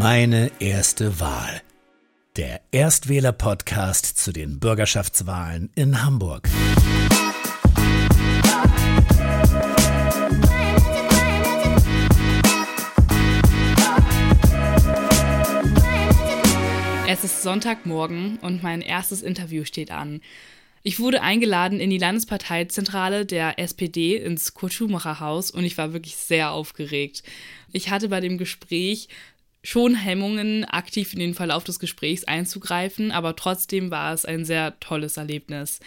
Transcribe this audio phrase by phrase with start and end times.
[0.00, 1.60] Meine erste Wahl.
[2.36, 6.48] Der Erstwähler-Podcast zu den Bürgerschaftswahlen in Hamburg.
[17.06, 20.22] Es ist Sonntagmorgen und mein erstes Interview steht an.
[20.82, 26.52] Ich wurde eingeladen in die Landesparteizentrale der SPD ins Kurt-Schumacher-Haus und ich war wirklich sehr
[26.52, 27.22] aufgeregt.
[27.70, 29.08] Ich hatte bei dem Gespräch
[29.62, 34.78] schon Hemmungen, aktiv in den Verlauf des Gesprächs einzugreifen, aber trotzdem war es ein sehr
[34.80, 35.80] tolles Erlebnis.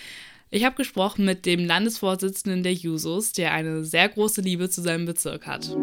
[0.52, 5.06] Ich habe gesprochen mit dem Landesvorsitzenden der Jusos, der eine sehr große Liebe zu seinem
[5.06, 5.76] Bezirk hat.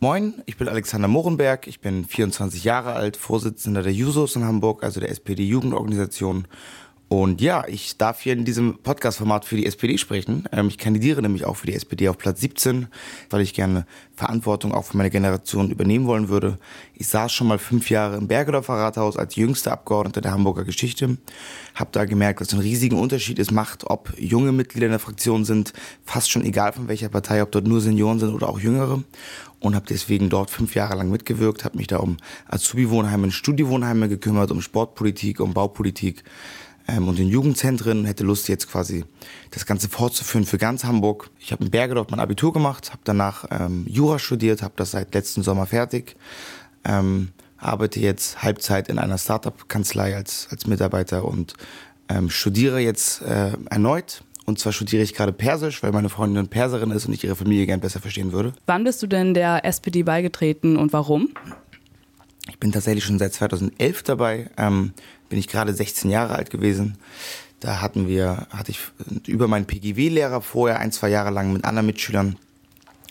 [0.00, 4.82] Moin, ich bin Alexander Mohrenberg, ich bin 24 Jahre alt, Vorsitzender der Jusos in Hamburg,
[4.82, 6.48] also der SPD-Jugendorganisation
[7.08, 10.44] und ja, ich darf hier in diesem Podcast-Format für die SPD sprechen.
[10.50, 12.88] Ähm, ich kandidiere nämlich auch für die SPD auf Platz 17,
[13.30, 16.58] weil ich gerne Verantwortung auch für meine Generation übernehmen wollen würde.
[16.94, 21.16] Ich saß schon mal fünf Jahre im Bergedorfer Rathaus als jüngster Abgeordneter der Hamburger Geschichte.
[21.76, 24.98] Hab da gemerkt, dass es einen riesigen Unterschied ist, macht, ob junge Mitglieder in der
[24.98, 28.58] Fraktion sind, fast schon egal von welcher Partei, ob dort nur Senioren sind oder auch
[28.58, 29.04] Jüngere.
[29.60, 32.16] Und habe deswegen dort fünf Jahre lang mitgewirkt, habe mich da um
[32.48, 36.24] Azubi-Wohnheime Studiewohnheime gekümmert, um Sportpolitik, um Baupolitik
[36.88, 39.04] ähm, und in Jugendzentren hätte Lust jetzt quasi
[39.50, 41.30] das Ganze fortzuführen für ganz Hamburg.
[41.38, 45.14] Ich habe in Bergedorf mein Abitur gemacht, habe danach ähm, Jura studiert, habe das seit
[45.14, 46.16] letzten Sommer fertig.
[46.84, 47.28] Ähm,
[47.58, 51.54] arbeite jetzt Halbzeit in einer Startup-Kanzlei als, als Mitarbeiter und
[52.08, 54.22] ähm, studiere jetzt äh, erneut.
[54.44, 57.66] Und zwar studiere ich gerade Persisch, weil meine Freundin Perserin ist und ich ihre Familie
[57.66, 58.52] gern besser verstehen würde.
[58.66, 61.30] Wann bist du denn der SPD beigetreten und warum?
[62.48, 64.50] Ich bin tatsächlich schon seit 2011 dabei.
[64.56, 64.92] Ähm,
[65.28, 66.98] bin ich gerade 16 Jahre alt gewesen.
[67.60, 68.80] Da hatten wir, hatte ich
[69.26, 72.36] über meinen PGW-Lehrer vorher ein, zwei Jahre lang mit anderen Mitschülern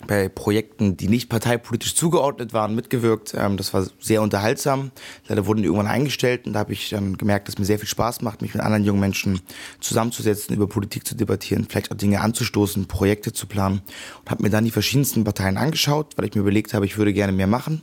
[0.06, 3.34] bei Projekten, die nicht parteipolitisch zugeordnet waren, mitgewirkt.
[3.34, 4.90] Ähm, das war sehr unterhaltsam.
[5.26, 7.88] Leider wurden die irgendwann eingestellt und da habe ich dann gemerkt, dass mir sehr viel
[7.88, 9.40] Spaß macht, mich mit anderen jungen Menschen
[9.80, 13.80] zusammenzusetzen, über Politik zu debattieren, vielleicht auch Dinge anzustoßen, Projekte zu planen
[14.20, 17.12] und habe mir dann die verschiedensten Parteien angeschaut, weil ich mir überlegt habe, ich würde
[17.12, 17.82] gerne mehr machen,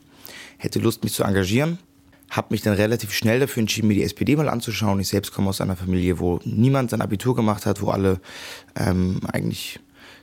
[0.58, 1.80] hätte Lust, mich zu engagieren
[2.34, 5.00] habe mich dann relativ schnell dafür entschieden, mir die SPD mal anzuschauen.
[5.00, 8.20] Ich selbst komme aus einer Familie, wo niemand sein Abitur gemacht hat, wo alle
[8.76, 9.80] ähm, eigentlich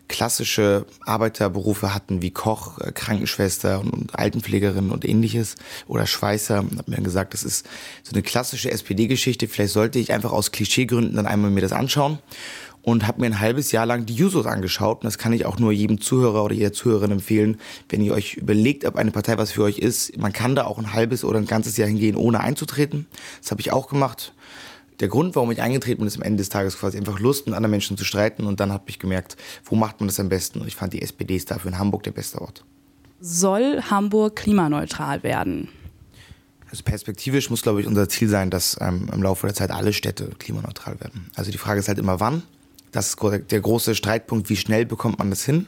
[0.08, 5.54] klassische Arbeiterberufe hatten wie Koch, äh, Krankenschwester und, Altenpflegerin und ähnliches
[5.86, 6.56] oder Schweißer.
[6.56, 7.64] Habe mir dann gesagt, das ist
[8.02, 9.46] so eine klassische SPD-Geschichte.
[9.46, 12.18] Vielleicht sollte ich einfach aus Klischeegründen dann einmal mir das anschauen
[12.82, 14.98] und habe mir ein halbes Jahr lang die Jusos angeschaut.
[14.98, 17.58] Und das kann ich auch nur jedem Zuhörer oder jeder Zuhörerin empfehlen,
[17.88, 20.16] wenn ihr euch überlegt, ob eine Partei was für euch ist.
[20.18, 23.06] Man kann da auch ein halbes oder ein ganzes Jahr hingehen, ohne einzutreten.
[23.40, 24.32] Das habe ich auch gemacht.
[25.00, 27.54] Der Grund, warum ich eingetreten bin, ist am Ende des Tages quasi einfach Lust, mit
[27.54, 28.46] anderen Menschen zu streiten.
[28.46, 30.60] Und dann habe ich gemerkt, wo macht man das am besten?
[30.60, 32.64] Und ich fand, die SPD ist dafür in Hamburg der beste Ort.
[33.20, 35.68] Soll Hamburg klimaneutral werden?
[36.70, 39.92] Also perspektivisch muss, glaube ich, unser Ziel sein, dass ähm, im Laufe der Zeit alle
[39.92, 41.30] Städte klimaneutral werden.
[41.34, 42.42] Also die Frage ist halt immer, wann.
[42.92, 43.16] Das ist
[43.50, 45.66] der große Streitpunkt, wie schnell bekommt man das hin.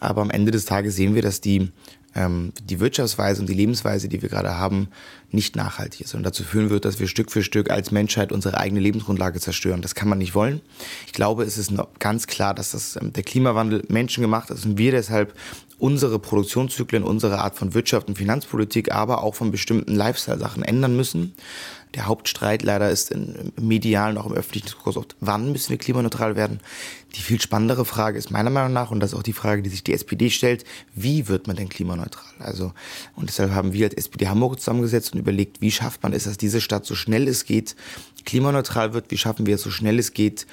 [0.00, 1.70] Aber am Ende des Tages sehen wir, dass die,
[2.14, 4.88] ähm, die Wirtschaftsweise und die Lebensweise, die wir gerade haben,
[5.30, 8.58] nicht nachhaltig ist und dazu führen wird, dass wir Stück für Stück als Menschheit unsere
[8.58, 9.82] eigene Lebensgrundlage zerstören.
[9.82, 10.60] Das kann man nicht wollen.
[11.06, 14.92] Ich glaube, es ist ganz klar, dass das, ähm, der Klimawandel menschengemacht ist und wir
[14.92, 15.34] deshalb
[15.78, 21.34] unsere Produktionszyklen, unsere Art von Wirtschaft und Finanzpolitik, aber auch von bestimmten Lifestyle-Sachen ändern müssen.
[21.94, 26.34] Der Hauptstreit leider ist im medialen, auch im öffentlichen Diskurs oft, wann müssen wir klimaneutral
[26.34, 26.60] werden?
[27.14, 29.70] Die viel spannendere Frage ist meiner Meinung nach, und das ist auch die Frage, die
[29.70, 32.24] sich die SPD stellt, wie wird man denn klimaneutral?
[32.40, 32.72] Also,
[33.14, 36.36] und deshalb haben wir als SPD Hamburg zusammengesetzt und überlegt, wie schafft man es, dass
[36.36, 37.76] diese Stadt so schnell es geht
[38.24, 39.10] klimaneutral wird?
[39.10, 40.46] Wie schaffen wir es so schnell es geht,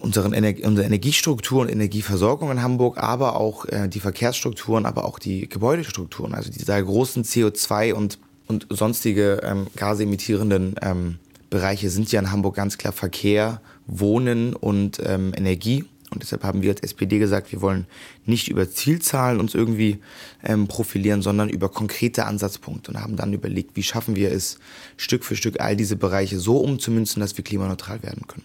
[0.00, 5.18] unseren Ener unsere Energiestruktur und Energieversorgung in Hamburg, aber auch äh, die Verkehrsstrukturen, aber auch
[5.18, 8.18] die Gebäudestrukturen, also diese großen CO2 und
[8.50, 11.18] und sonstige ähm, gasemittierenden ähm,
[11.50, 15.84] Bereiche sind ja in Hamburg ganz klar Verkehr, Wohnen und ähm, Energie.
[16.10, 17.86] Und deshalb haben wir als SPD gesagt, wir wollen
[18.26, 19.98] nicht über Zielzahlen uns irgendwie
[20.42, 24.58] ähm, profilieren, sondern über konkrete Ansatzpunkte und haben dann überlegt, wie schaffen wir es,
[24.96, 28.44] Stück für Stück all diese Bereiche so umzumünzen, dass wir klimaneutral werden können.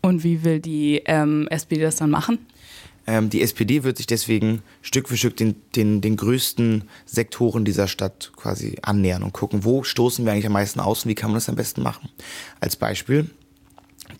[0.00, 2.38] Und wie will die ähm, SPD das dann machen?
[3.06, 7.88] Ähm, die SPD wird sich deswegen Stück für Stück den, den, den größten Sektoren dieser
[7.88, 11.30] Stadt quasi annähern und gucken, wo stoßen wir eigentlich am meisten aus und wie kann
[11.30, 12.08] man das am besten machen.
[12.60, 13.30] Als Beispiel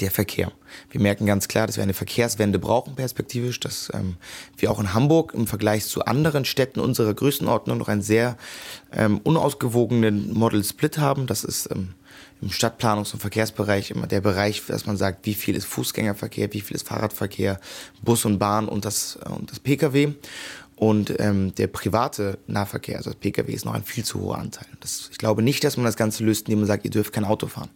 [0.01, 0.53] der Verkehr.
[0.91, 4.17] Wir merken ganz klar, dass wir eine Verkehrswende brauchen, perspektivisch, dass ähm,
[4.57, 8.37] wir auch in Hamburg im Vergleich zu anderen Städten unserer Größenordnung noch einen sehr
[8.93, 11.27] ähm, unausgewogenen Model Split haben.
[11.27, 11.95] Das ist ähm,
[12.43, 16.61] im Stadtplanungs- und Verkehrsbereich immer der Bereich, dass man sagt, wie viel ist Fußgängerverkehr, wie
[16.61, 17.61] viel ist Fahrradverkehr,
[18.03, 20.15] Bus und Bahn und das, und das Pkw.
[20.77, 24.67] Und ähm, der private Nahverkehr, also das Pkw, ist noch ein viel zu hoher Anteil.
[24.81, 27.25] Das, ich glaube nicht, dass man das Ganze löst, indem man sagt, ihr dürft kein
[27.25, 27.71] Auto fahren.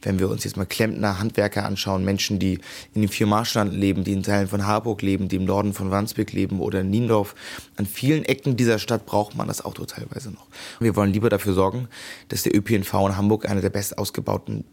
[0.00, 2.58] Wenn wir uns jetzt mal Klempner, Handwerker anschauen, Menschen, die
[2.94, 5.90] in den vier Marschlanden leben, die in Teilen von Harburg leben, die im Norden von
[5.90, 7.34] Wandsbek leben oder in Niendorf,
[7.76, 10.46] an vielen Ecken dieser Stadt braucht man das Auto teilweise noch.
[10.80, 11.88] Wir wollen lieber dafür sorgen,
[12.28, 14.64] dass der ÖPNV in Hamburg einer der best ausgebauten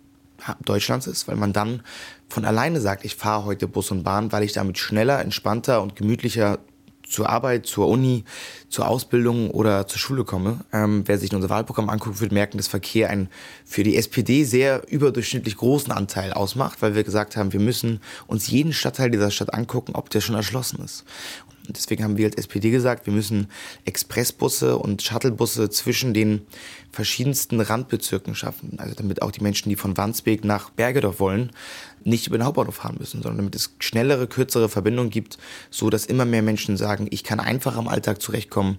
[0.64, 1.84] Deutschlands ist, weil man dann
[2.30, 5.96] von alleine sagt, ich fahre heute Bus und Bahn, weil ich damit schneller, entspannter und
[5.96, 6.60] gemütlicher
[7.08, 8.24] zur Arbeit, zur Uni,
[8.70, 10.60] zur Ausbildung oder zur Schule komme.
[10.72, 13.30] Ähm, wer sich unser Wahlprogramm anguckt, wird merken, dass Verkehr einen
[13.66, 18.48] für die SPD sehr überdurchschnittlich großen Anteil ausmacht, weil wir gesagt haben, wir müssen uns
[18.48, 21.04] jeden Stadtteil dieser Stadt angucken, ob der schon erschlossen ist.
[21.70, 23.48] Deswegen haben wir als SPD gesagt, wir müssen
[23.86, 26.42] Expressbusse und Shuttlebusse zwischen den
[26.92, 28.78] verschiedensten Randbezirken schaffen.
[28.78, 31.52] Also damit auch die Menschen, die von Wandsbek nach Bergedorf wollen,
[32.04, 35.38] nicht über den Hauptbahnhof fahren müssen, sondern damit es schnellere, kürzere Verbindungen gibt,
[35.70, 38.78] so dass immer mehr Menschen sagen, ich kann einfach am Alltag zurechtkommen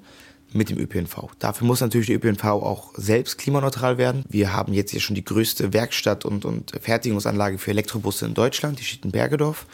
[0.54, 1.30] mit dem ÖPNV.
[1.40, 4.24] Dafür muss natürlich der ÖPNV auch selbst klimaneutral werden.
[4.28, 8.78] Wir haben jetzt hier schon die größte Werkstatt und, und Fertigungsanlage für Elektrobusse in Deutschland,
[8.78, 9.66] die steht in Bergedorf.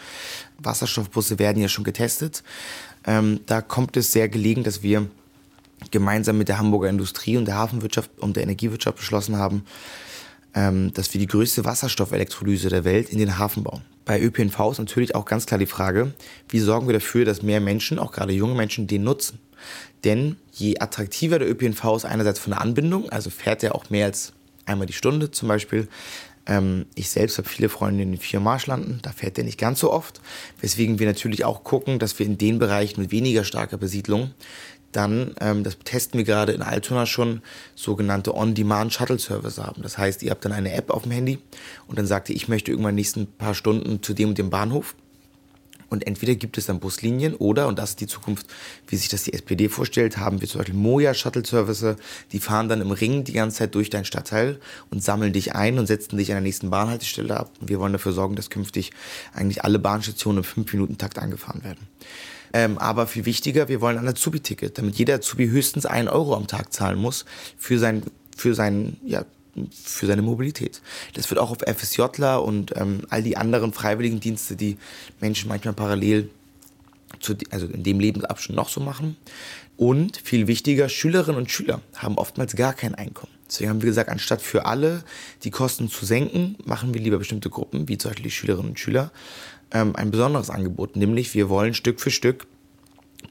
[0.58, 2.42] Wasserstoffbusse werden ja schon getestet.
[3.06, 5.06] Ähm, da kommt es sehr gelegen, dass wir
[5.90, 9.64] gemeinsam mit der Hamburger Industrie und der Hafenwirtschaft und der Energiewirtschaft beschlossen haben,
[10.54, 13.82] ähm, dass wir die größte Wasserstoffelektrolyse der Welt in den Hafen bauen.
[14.04, 16.12] Bei ÖPNV ist natürlich auch ganz klar die Frage,
[16.48, 19.38] wie sorgen wir dafür, dass mehr Menschen, auch gerade junge Menschen, den nutzen.
[20.04, 24.06] Denn je attraktiver der ÖPNV ist, einerseits von der Anbindung, also fährt er auch mehr
[24.06, 24.32] als
[24.66, 25.88] einmal die Stunde zum Beispiel.
[26.50, 29.80] Ähm, ich selbst habe viele Freunde in den vier Marschlanden, da fährt er nicht ganz
[29.80, 30.20] so oft,
[30.60, 34.32] weswegen wir natürlich auch gucken, dass wir in den Bereichen mit weniger starker Besiedlung
[34.92, 37.42] dann, ähm, das testen wir gerade in Altona schon,
[37.76, 39.82] sogenannte On-Demand-Shuttle-Service haben.
[39.82, 41.38] Das heißt, ihr habt dann eine App auf dem Handy
[41.86, 44.50] und dann sagt ihr, ich möchte irgendwann die nächsten paar Stunden zu dem und dem
[44.50, 44.96] Bahnhof.
[45.90, 48.46] Und entweder gibt es dann Buslinien oder, und das ist die Zukunft,
[48.86, 51.96] wie sich das die SPD vorstellt, haben wir zum Beispiel Moja-Shuttle-Service,
[52.32, 54.58] die fahren dann im Ring die ganze Zeit durch dein Stadtteil
[54.90, 57.50] und sammeln dich ein und setzen dich an der nächsten Bahnhaltestelle ab.
[57.60, 58.92] Und wir wollen dafür sorgen, dass künftig
[59.34, 61.88] eigentlich alle Bahnstationen im 5-Minuten-Takt angefahren werden.
[62.52, 66.46] Ähm, aber viel wichtiger, wir wollen ein Azubi-Ticket, damit jeder Azubi höchstens einen Euro am
[66.46, 67.24] Tag zahlen muss
[67.58, 68.02] für sein,
[68.36, 69.24] für sein, ja,
[69.72, 70.80] für seine Mobilität.
[71.14, 74.76] Das wird auch auf FSJler und ähm, all die anderen freiwilligen Dienste, die
[75.20, 76.30] Menschen manchmal parallel
[77.18, 79.16] zu, also in dem Lebensabschnitt noch so machen.
[79.76, 83.32] Und viel wichtiger, Schülerinnen und Schüler haben oftmals gar kein Einkommen.
[83.48, 85.02] Deswegen haben wir gesagt, anstatt für alle
[85.42, 88.78] die Kosten zu senken, machen wir lieber bestimmte Gruppen, wie zum Beispiel die Schülerinnen und
[88.78, 89.10] Schüler,
[89.72, 92.46] ähm, ein besonderes Angebot, nämlich wir wollen Stück für Stück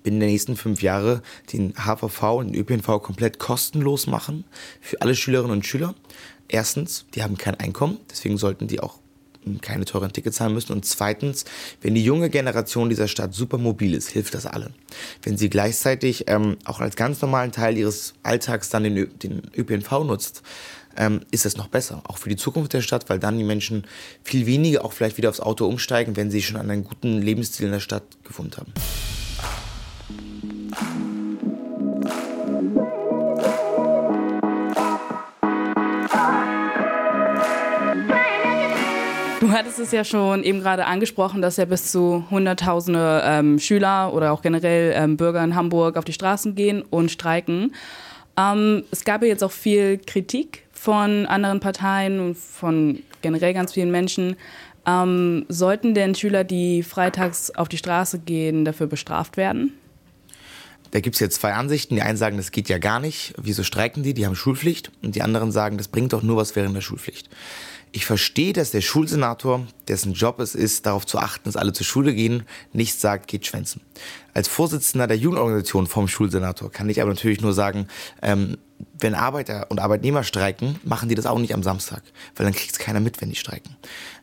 [0.04, 1.22] binnen der nächsten fünf Jahre
[1.54, 4.46] den HVV und den ÖPNV komplett kostenlos machen
[4.82, 5.96] für alle Schülerinnen und Schüler.
[6.48, 9.00] Erstens, die haben kein Einkommen, deswegen sollten die auch
[9.62, 10.74] keine teuren Tickets zahlen müssen.
[10.74, 11.46] Und zweitens,
[11.82, 14.74] wenn die junge Generation dieser Stadt super mobil ist, hilft das allen.
[15.24, 20.04] Wenn sie gleichzeitig ähm, auch als ganz normalen Teil ihres Alltags dann den, den ÖPNV
[20.04, 20.44] nutzt,
[20.98, 22.02] ähm, ist es noch besser.
[22.06, 23.86] Auch für die Zukunft der Stadt, weil dann die Menschen
[24.24, 27.72] viel weniger auch vielleicht wieder aufs Auto umsteigen, wenn sie schon einen guten Lebensstil in
[27.72, 28.74] der Stadt gefunden haben.
[39.40, 44.14] Du hattest es ja schon eben gerade angesprochen, dass ja bis zu Hunderttausende ähm, Schüler
[44.14, 47.74] oder auch generell ähm, Bürger in Hamburg auf die Straßen gehen und streiken.
[48.38, 53.74] Ähm, es gab ja jetzt auch viel Kritik von anderen Parteien und von generell ganz
[53.74, 54.36] vielen Menschen.
[54.86, 59.79] Ähm, sollten denn Schüler, die freitags auf die Straße gehen, dafür bestraft werden?
[60.92, 61.96] Da gibt es jetzt zwei Ansichten.
[61.96, 63.34] Die einen sagen, das geht ja gar nicht.
[63.38, 64.14] Wieso streiken die?
[64.14, 64.92] Die haben Schulpflicht.
[65.02, 67.30] Und die anderen sagen, das bringt doch nur was während der Schulpflicht.
[67.92, 71.86] Ich verstehe, dass der Schulsenator, dessen Job es ist, darauf zu achten, dass alle zur
[71.86, 73.82] Schule gehen, nicht sagt, geht schwänzen.
[74.34, 77.88] Als Vorsitzender der Jugendorganisation vom Schulsenator kann ich aber natürlich nur sagen,
[78.22, 78.58] ähm,
[79.00, 82.02] wenn Arbeiter und Arbeitnehmer streiken, machen die das auch nicht am Samstag,
[82.36, 83.76] weil dann kriegt es keiner mit, wenn die streiken.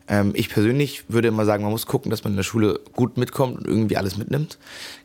[0.07, 3.17] Ähm, ich persönlich würde immer sagen, man muss gucken, dass man in der Schule gut
[3.17, 4.57] mitkommt und irgendwie alles mitnimmt.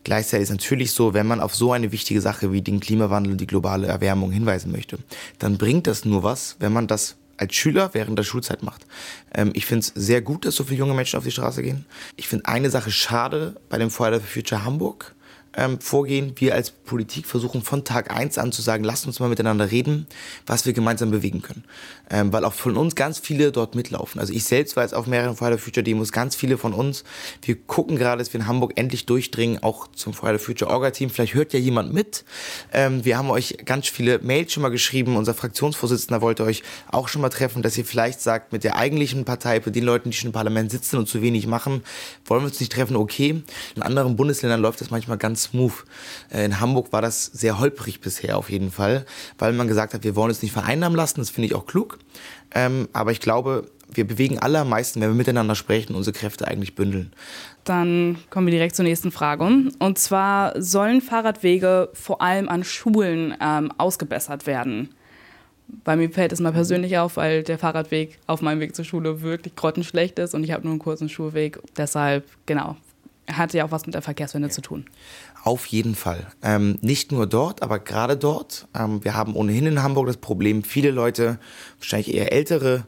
[0.04, 3.32] Gleichzeitig ist es natürlich so, wenn man auf so eine wichtige Sache wie den Klimawandel
[3.32, 4.98] und die globale Erwärmung hinweisen möchte,
[5.38, 8.86] dann bringt das nur was, wenn man das als Schüler während der Schulzeit macht.
[9.34, 11.86] Ähm, ich finde es sehr gut, dass so viele junge Menschen auf die Straße gehen.
[12.16, 15.14] Ich finde eine Sache schade bei dem Friday for Future Hamburg
[15.56, 16.32] ähm, vorgehen.
[16.36, 20.06] Wir als Politik versuchen von Tag eins an zu sagen, lasst uns mal miteinander reden,
[20.46, 21.64] was wir gemeinsam bewegen können.
[22.10, 24.20] Ähm, weil auch von uns ganz viele dort mitlaufen.
[24.20, 27.04] Also ich selbst war jetzt auf mehreren Friday Future Demos, ganz viele von uns.
[27.42, 31.10] Wir gucken gerade, dass wir in Hamburg endlich durchdringen, auch zum Friday Future Orga Team.
[31.10, 32.24] Vielleicht hört ja jemand mit.
[32.72, 35.16] Ähm, wir haben euch ganz viele Mails schon mal geschrieben.
[35.16, 39.24] Unser Fraktionsvorsitzender wollte euch auch schon mal treffen, dass ihr vielleicht sagt, mit der eigentlichen
[39.24, 41.82] Partei, mit den Leuten, die schon im Parlament sitzen und zu wenig machen,
[42.26, 43.42] wollen wir uns nicht treffen, okay.
[43.76, 45.72] In anderen Bundesländern läuft das manchmal ganz smooth.
[46.30, 49.06] Äh, in Hamburg war das sehr holprig bisher auf jeden Fall,
[49.38, 51.98] weil man gesagt hat, wir wollen es nicht vereinnahmen lassen, das finde ich auch klug.
[52.54, 56.48] Ähm, aber ich glaube, wir bewegen alle am meisten, wenn wir miteinander sprechen, unsere Kräfte
[56.48, 57.12] eigentlich bündeln.
[57.64, 59.44] Dann kommen wir direkt zur nächsten Frage.
[59.78, 64.94] Und zwar sollen Fahrradwege vor allem an Schulen ähm, ausgebessert werden?
[65.84, 69.22] Bei mir fällt es mal persönlich auf, weil der Fahrradweg auf meinem Weg zur Schule
[69.22, 71.58] wirklich grottenschlecht ist und ich habe nur einen kurzen Schulweg.
[71.76, 72.76] Deshalb, genau,
[73.30, 74.52] hat ja auch was mit der Verkehrswende ja.
[74.52, 74.84] zu tun.
[75.44, 76.28] Auf jeden Fall.
[76.42, 78.68] Ähm, nicht nur dort, aber gerade dort.
[78.74, 81.38] Ähm, wir haben ohnehin in Hamburg das Problem, viele Leute,
[81.78, 82.86] wahrscheinlich eher ältere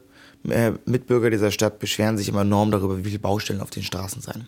[0.49, 4.21] äh, Mitbürger dieser Stadt beschweren sich immer enorm darüber, wie viele Baustellen auf den Straßen
[4.21, 4.47] seien.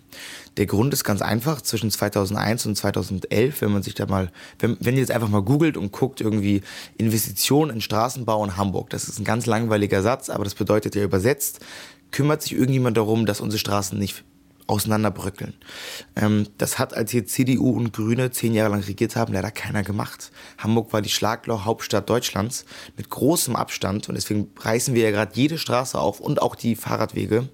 [0.58, 1.62] Der Grund ist ganz einfach.
[1.62, 5.42] Zwischen 2001 und 2011, wenn man sich da mal, wenn, wenn ihr jetzt einfach mal
[5.42, 6.62] googelt und guckt, irgendwie
[6.98, 11.04] Investitionen in Straßenbau in Hamburg, das ist ein ganz langweiliger Satz, aber das bedeutet ja
[11.04, 11.60] übersetzt,
[12.12, 14.24] kümmert sich irgendjemand darum, dass unsere Straßen nicht
[14.68, 15.54] auseinanderbröckeln.
[16.16, 19.84] Ähm, das hat, als hier CDU und Grüne zehn Jahre lang regiert haben, leider keiner
[19.84, 20.32] gemacht.
[20.58, 22.66] Hamburg war die Schlagloch-Hauptstadt Deutschlands
[22.98, 26.76] mit großem Abstand und deswegen reißen wir ja gerade jede Straße auf und auch die
[26.76, 27.48] Fahrradwege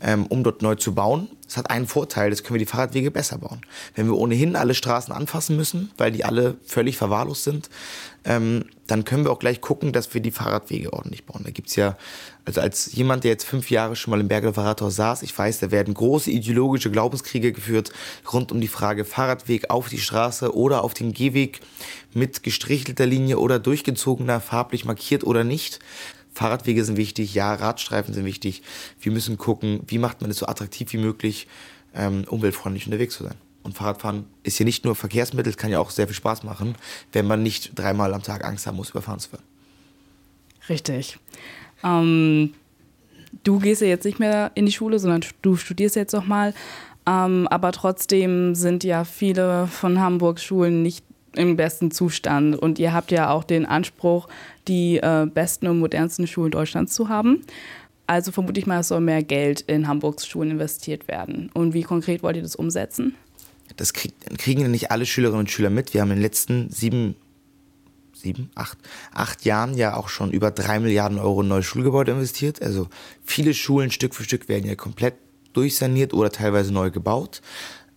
[0.00, 1.28] ähm, um dort neu zu bauen.
[1.44, 3.60] Das hat einen Vorteil, das können wir die Fahrradwege besser bauen.
[3.94, 7.70] Wenn wir ohnehin alle Straßen anfassen müssen, weil die alle völlig verwahrlost sind,
[8.24, 11.42] ähm, dann können wir auch gleich gucken, dass wir die Fahrradwege ordentlich bauen.
[11.44, 11.96] Da gibt's ja,
[12.44, 15.70] also als jemand, der jetzt fünf Jahre schon mal im Rathaus saß, ich weiß, da
[15.70, 17.92] werden große ideologische Glaubenskriege geführt
[18.32, 21.60] rund um die Frage Fahrradweg auf die Straße oder auf den Gehweg
[22.14, 25.80] mit gestrichelter Linie oder durchgezogener, farblich markiert oder nicht.
[26.32, 28.62] Fahrradwege sind wichtig, ja, Radstreifen sind wichtig.
[29.00, 31.48] Wir müssen gucken, wie macht man es so attraktiv wie möglich,
[31.94, 33.45] ähm, umweltfreundlich unterwegs zu sein.
[33.66, 36.76] Und Fahrradfahren ist hier nicht nur Verkehrsmittel, es kann ja auch sehr viel Spaß machen,
[37.12, 39.42] wenn man nicht dreimal am Tag Angst haben muss, überfahren zu werden.
[40.68, 41.18] Richtig.
[41.82, 42.54] Ähm,
[43.42, 46.54] du gehst ja jetzt nicht mehr in die Schule, sondern du studierst jetzt nochmal.
[47.08, 51.04] Ähm, aber trotzdem sind ja viele von Hamburgs Schulen nicht
[51.34, 52.56] im besten Zustand.
[52.56, 54.28] Und ihr habt ja auch den Anspruch,
[54.68, 57.42] die äh, besten und modernsten Schulen Deutschlands zu haben.
[58.06, 61.50] Also vermute ich mal, es soll mehr Geld in Hamburgs Schulen investiert werden.
[61.52, 63.16] Und wie konkret wollt ihr das umsetzen?
[63.76, 65.94] Das krieg, kriegen nicht alle Schülerinnen und Schüler mit.
[65.94, 67.16] Wir haben in den letzten sieben,
[68.14, 68.78] sieben, acht,
[69.12, 72.62] acht Jahren ja auch schon über drei Milliarden Euro in neue Schulgebäude investiert.
[72.62, 72.88] Also
[73.24, 75.14] viele Schulen Stück für Stück werden ja komplett
[75.52, 77.40] durchsaniert oder teilweise neu gebaut.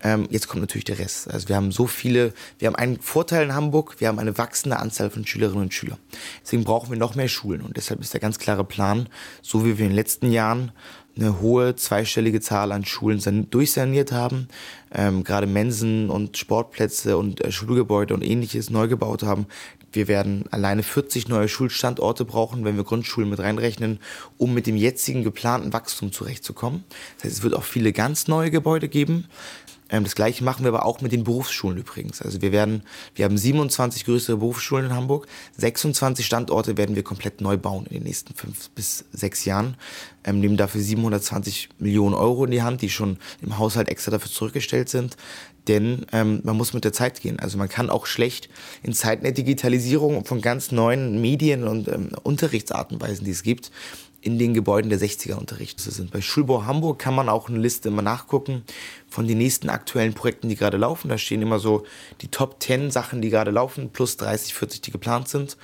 [0.02, 1.30] Ähm, jetzt kommt natürlich der Rest.
[1.30, 4.78] Also wir haben so viele, wir haben einen Vorteil in Hamburg, wir haben eine wachsende
[4.78, 6.00] Anzahl von Schülerinnen und Schülern.
[6.42, 9.10] Deswegen brauchen wir noch mehr Schulen und deshalb ist der ganz klare Plan,
[9.42, 10.72] so wie wir in den letzten Jahren
[11.20, 14.48] eine hohe zweistellige Zahl an Schulen durchsaniert haben,
[14.94, 19.48] ähm, gerade Mensen und Sportplätze und äh, Schulgebäude und ähnliches neu gebaut haben.
[19.92, 24.00] Wir werden alleine 40 neue Schulstandorte brauchen, wenn wir Grundschulen mit reinrechnen,
[24.38, 26.84] um mit dem jetzigen geplanten Wachstum zurechtzukommen.
[27.18, 29.26] Das heißt, es wird auch viele ganz neue Gebäude geben.
[29.90, 32.22] Ähm, das gleiche machen wir aber auch mit den Berufsschulen übrigens.
[32.22, 32.84] Also wir werden,
[33.16, 35.28] wir haben 27 größere Berufsschulen in Hamburg.
[35.58, 39.76] 26 Standorte werden wir komplett neu bauen in den nächsten fünf bis sechs Jahren.
[40.24, 44.32] Ähm, nehmen dafür 720 Millionen Euro in die Hand, die schon im Haushalt extra dafür
[44.32, 45.18] zurückgestellt sind.
[45.68, 47.40] Denn ähm, man muss mit der Zeit gehen.
[47.40, 48.50] Also man kann auch schlecht
[48.82, 53.72] in Zeiten der Digitalisierung von ganz neuen Medien und ähm, Unterrichtsartenweisen, die es gibt,
[54.22, 56.12] in den Gebäuden der 60er unterrichtet sind.
[56.12, 58.64] Bei Schulbau Hamburg kann man auch eine Liste immer nachgucken
[59.08, 61.10] von den nächsten aktuellen Projekten, die gerade laufen.
[61.10, 61.86] Da stehen immer so
[62.22, 65.58] die Top 10 Sachen, die gerade laufen, plus 30, 40, die geplant sind.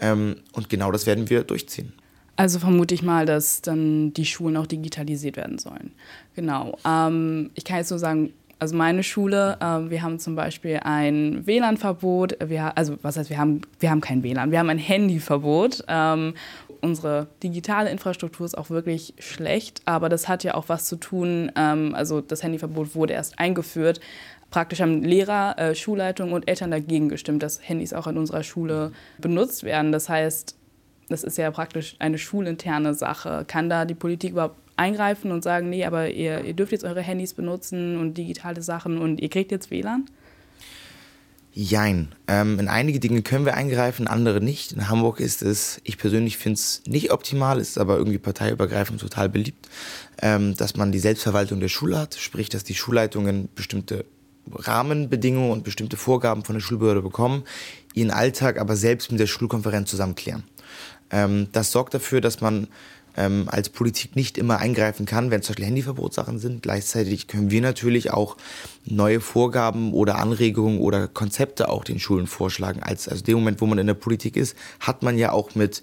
[0.00, 1.92] Ähm, und genau das werden wir durchziehen.
[2.36, 5.92] Also vermute ich mal, dass dann die Schulen auch digitalisiert werden sollen.
[6.34, 6.78] Genau.
[6.86, 11.46] Ähm, ich kann jetzt nur sagen, also meine Schule, äh, wir haben zum Beispiel ein
[11.46, 12.38] WLAN-Verbot.
[12.76, 15.84] also was heißt, wir haben, wir haben kein WLAN, wir haben ein Handyverbot.
[15.88, 16.34] Ähm,
[16.82, 21.50] unsere digitale Infrastruktur ist auch wirklich schlecht, aber das hat ja auch was zu tun.
[21.56, 24.00] Ähm, also das Handyverbot wurde erst eingeführt.
[24.50, 28.92] Praktisch haben Lehrer, äh, Schulleitung und Eltern dagegen gestimmt, dass Handys auch in unserer Schule
[29.18, 29.92] benutzt werden.
[29.92, 30.56] Das heißt,
[31.08, 33.44] das ist ja praktisch eine schulinterne Sache.
[33.46, 37.00] Kann da die Politik überhaupt eingreifen und sagen, nee, aber ihr, ihr dürft jetzt eure
[37.00, 40.06] Handys benutzen und digitale Sachen und ihr kriegt jetzt WLAN?
[41.54, 42.14] Jein.
[42.28, 44.72] Ähm, in einige Dinge können wir eingreifen, andere nicht.
[44.72, 49.28] In Hamburg ist es, ich persönlich finde es nicht optimal, ist aber irgendwie parteiübergreifend total
[49.28, 49.68] beliebt,
[50.22, 54.06] ähm, dass man die Selbstverwaltung der Schule hat, sprich, dass die Schulleitungen bestimmte
[54.50, 57.44] Rahmenbedingungen und bestimmte Vorgaben von der Schulbehörde bekommen,
[57.92, 60.44] ihren Alltag aber selbst mit der Schulkonferenz zusammenklären.
[61.10, 62.66] Ähm, das sorgt dafür, dass man
[63.16, 66.62] ähm, als Politik nicht immer eingreifen kann, wenn zum Beispiel Handyverbotssachen sind.
[66.62, 68.36] Gleichzeitig können wir natürlich auch
[68.84, 72.82] neue Vorgaben oder Anregungen oder Konzepte auch den Schulen vorschlagen.
[72.82, 75.82] Als, also dem Moment, wo man in der Politik ist, hat man ja auch mit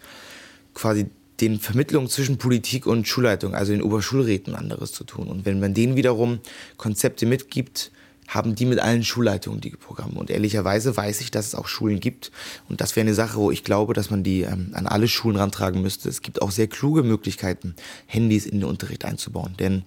[0.73, 1.07] quasi
[1.41, 5.27] den Vermittlungen zwischen Politik und Schulleitung, also den Oberschulräten anderes zu tun.
[5.27, 6.39] Und wenn man denen wiederum
[6.77, 7.91] Konzepte mitgibt,
[8.29, 10.19] haben die mit allen Schulleitungen die Programme.
[10.19, 12.31] Und ehrlicherweise weiß ich, dass es auch Schulen gibt.
[12.69, 15.35] Und das wäre eine Sache, wo ich glaube, dass man die ähm, an alle Schulen
[15.35, 16.07] rantragen müsste.
[16.07, 19.55] Es gibt auch sehr kluge Möglichkeiten, Handys in den Unterricht einzubauen.
[19.57, 19.83] Denn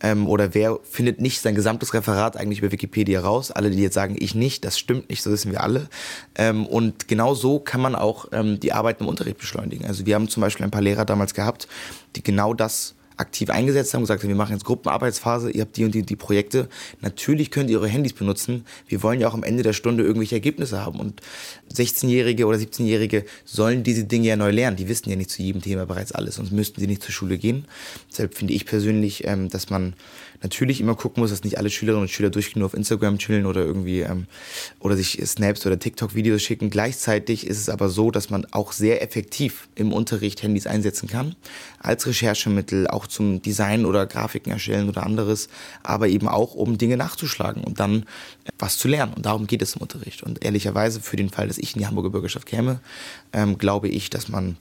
[0.00, 3.50] ähm, oder wer findet nicht sein gesamtes Referat eigentlich über Wikipedia raus?
[3.50, 5.88] Alle, die jetzt sagen, ich nicht, das stimmt nicht, so wissen wir alle.
[6.36, 9.86] Ähm, und genau so kann man auch ähm, die Arbeit im Unterricht beschleunigen.
[9.86, 11.68] Also wir haben zum Beispiel ein paar Lehrer damals gehabt,
[12.16, 15.84] die genau das aktiv eingesetzt haben, gesagt haben, wir machen jetzt Gruppenarbeitsphase, ihr habt die
[15.84, 16.68] und die, die Projekte.
[17.00, 18.64] Natürlich könnt ihr eure Handys benutzen.
[18.86, 21.00] Wir wollen ja auch am Ende der Stunde irgendwelche Ergebnisse haben.
[21.00, 21.20] Und
[21.74, 24.76] 16-Jährige oder 17-Jährige sollen diese Dinge ja neu lernen.
[24.76, 27.38] Die wissen ja nicht zu jedem Thema bereits alles, sonst müssten sie nicht zur Schule
[27.38, 27.66] gehen.
[28.10, 29.94] Deshalb finde ich persönlich, ähm, dass man
[30.42, 33.46] natürlich immer gucken muss, dass nicht alle Schülerinnen und Schüler durchgehend nur auf Instagram chillen
[33.46, 34.26] oder irgendwie ähm,
[34.80, 36.70] oder sich Snaps oder TikTok-Videos schicken.
[36.70, 41.34] Gleichzeitig ist es aber so, dass man auch sehr effektiv im Unterricht Handys einsetzen kann,
[41.78, 45.48] als Recherchemittel, auch zum Design oder Grafiken erstellen oder anderes,
[45.82, 48.04] aber eben auch, um Dinge nachzuschlagen und dann
[48.58, 49.14] was zu lernen.
[49.14, 50.22] Und darum geht es im Unterricht.
[50.22, 52.80] Und ehrlicherweise, für den Fall, dass ich in die Hamburger Bürgerschaft käme,
[53.32, 54.56] ähm, glaube ich, dass man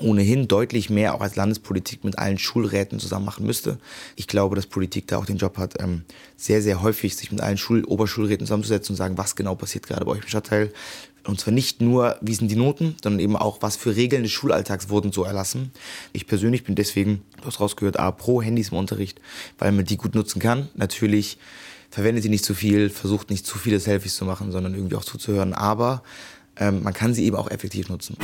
[0.00, 3.78] ohnehin deutlich mehr auch als Landespolitik mit allen Schulräten zusammen machen müsste.
[4.16, 6.02] Ich glaube, dass Politik da auch den Job hat, ähm,
[6.36, 10.04] sehr, sehr häufig sich mit allen Schul Oberschulräten zusammenzusetzen und sagen, was genau passiert gerade
[10.04, 10.72] bei euch im Stadtteil.
[11.26, 14.32] Und zwar nicht nur, wie sind die Noten, sondern eben auch, was für Regeln des
[14.32, 15.72] Schulalltags wurden so erlassen.
[16.12, 19.20] Ich persönlich bin deswegen, du hast rausgehört, A, pro Handys im Unterricht,
[19.58, 20.68] weil man die gut nutzen kann.
[20.74, 21.38] Natürlich
[21.88, 25.04] verwendet sie nicht zu viel, versucht nicht zu viele Selfies zu machen, sondern irgendwie auch
[25.04, 25.54] zuzuhören.
[25.54, 26.02] Aber
[26.56, 28.16] ähm, man kann sie eben auch effektiv nutzen.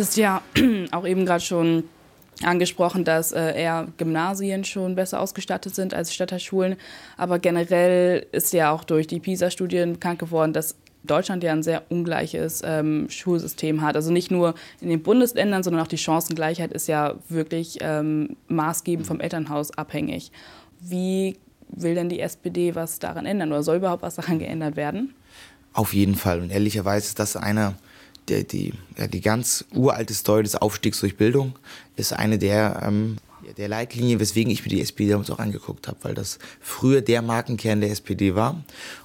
[0.00, 0.40] Hattest ja
[0.92, 1.84] auch eben gerade schon
[2.42, 6.76] angesprochen, dass äh, eher Gymnasien schon besser ausgestattet sind als Stadtteilschulen.
[7.18, 11.82] Aber generell ist ja auch durch die PISA-Studien bekannt geworden, dass Deutschland ja ein sehr
[11.90, 13.94] ungleiches ähm, Schulsystem hat.
[13.94, 19.06] Also nicht nur in den Bundesländern, sondern auch die Chancengleichheit ist ja wirklich ähm, maßgebend
[19.06, 20.32] vom Elternhaus abhängig.
[20.80, 21.36] Wie
[21.68, 25.14] will denn die SPD was daran ändern oder soll überhaupt was daran geändert werden?
[25.74, 26.40] Auf jeden Fall.
[26.40, 27.74] Und ehrlicherweise ist das einer
[28.28, 31.54] die, ja, die ganz uralte Story des Aufstiegs durch Bildung
[31.96, 33.16] ist eine der, ähm,
[33.56, 37.22] der Leitlinien, weswegen ich mir die SPD damals auch angeguckt habe, weil das früher der
[37.22, 38.62] Markenkern der SPD war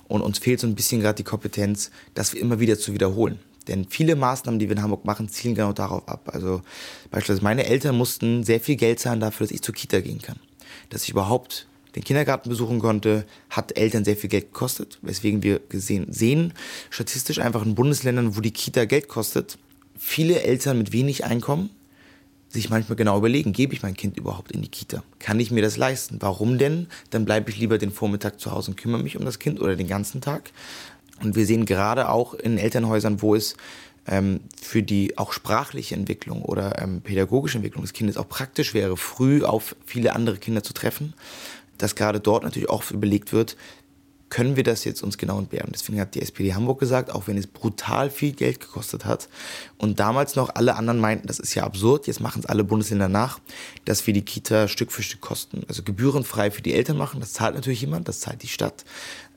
[0.08, 3.40] und uns fehlt so ein bisschen gerade die Kompetenz, das immer wieder zu wiederholen.
[3.68, 6.30] Denn viele Maßnahmen, die wir in Hamburg machen, zielen genau darauf ab.
[6.32, 6.62] Also
[7.10, 10.38] beispielsweise meine Eltern mussten sehr viel Geld zahlen dafür, dass ich zur Kita gehen kann.
[10.90, 15.60] Dass ich überhaupt den Kindergarten besuchen konnte, hat Eltern sehr viel Geld gekostet, weswegen wir
[15.70, 16.54] gesehen, sehen,
[16.90, 19.58] statistisch einfach in Bundesländern, wo die Kita Geld kostet,
[19.98, 21.70] viele Eltern mit wenig Einkommen
[22.56, 25.04] sich manchmal genau überlegen, gebe ich mein Kind überhaupt in die Kita?
[25.20, 26.18] Kann ich mir das leisten?
[26.22, 26.88] Warum denn?
[27.12, 29.76] Dann bleibe ich lieber den Vormittag zu Hause und kümmere mich um das Kind oder
[29.76, 30.52] den ganzen Tag.
[31.22, 33.56] Und wir sehen gerade auch in Elternhäusern, wo es
[34.08, 38.98] ähm, für die auch sprachliche Entwicklung oder ähm, pädagogische Entwicklung des Kindes auch praktisch wäre,
[38.98, 41.14] früh auf viele andere Kinder zu treffen,
[41.78, 43.56] dass gerade dort natürlich auch überlegt wird,
[44.30, 45.70] können wir das jetzt uns genau entbehren?
[45.74, 49.30] Deswegen hat die SPD Hamburg gesagt, auch wenn es brutal viel Geld gekostet hat
[49.78, 53.08] und damals noch alle anderen meinten, das ist ja absurd, jetzt machen es alle Bundesländer
[53.08, 53.40] nach,
[53.86, 57.34] dass wir die Kita Stück für Stück kosten, also gebührenfrei für die Eltern machen, das
[57.34, 58.84] zahlt natürlich jemand, das zahlt die Stadt.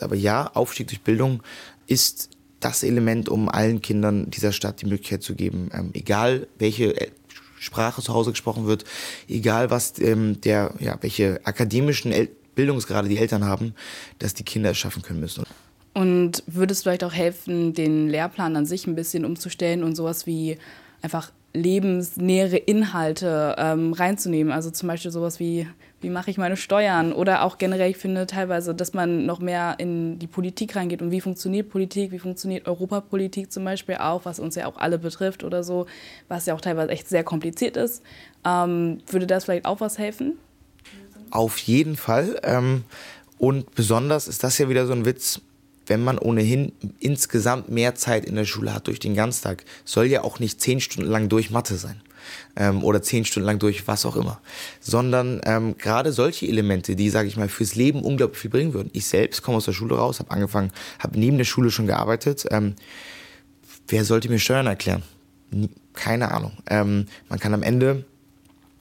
[0.01, 1.43] Aber ja, Aufstieg durch Bildung
[1.87, 6.95] ist das Element, um allen Kindern dieser Stadt die Möglichkeit zu geben, ähm, egal welche
[7.61, 8.85] Sprache zu Hause gesprochen wird,
[9.29, 13.73] egal was ähm, der, ja, welche akademischen El Bildungsgrade die Eltern haben,
[14.19, 15.45] dass die Kinder es schaffen können müssen.
[15.95, 20.27] Und würde es vielleicht auch helfen, den Lehrplan an sich ein bisschen umzustellen und sowas
[20.27, 20.59] wie
[21.03, 24.53] einfach lebensnähere Inhalte ähm, reinzunehmen?
[24.53, 25.67] Also zum Beispiel sowas wie
[26.01, 29.75] wie mache ich meine Steuern oder auch generell, ich finde teilweise, dass man noch mehr
[29.79, 34.39] in die Politik reingeht und wie funktioniert Politik, wie funktioniert Europapolitik zum Beispiel auch, was
[34.39, 35.87] uns ja auch alle betrifft oder so,
[36.29, 38.03] was ja auch teilweise echt sehr kompliziert ist.
[38.45, 40.39] Ähm, würde das vielleicht auch was helfen?
[41.31, 42.39] Auf jeden Fall.
[42.45, 42.85] Ähm,
[43.39, 45.41] und besonders ist das ja wieder so ein Witz,
[45.89, 50.23] wenn man ohnehin insgesamt mehr Zeit in der Schule hat durch den Ganztag, soll ja
[50.23, 52.01] auch nicht zehn Stunden lang durch Mathe sein
[52.57, 54.41] ähm, oder zehn Stunden lang durch was auch immer,
[54.81, 58.91] sondern ähm, gerade solche Elemente, die, sage ich mal, fürs Leben unglaublich viel bringen würden.
[58.93, 62.47] Ich selbst komme aus der Schule raus, habe angefangen, habe neben der Schule schon gearbeitet.
[62.51, 62.75] Ähm,
[63.89, 65.03] wer sollte mir Steuern erklären?
[65.95, 66.53] Keine Ahnung.
[66.69, 68.05] Ähm, man kann am Ende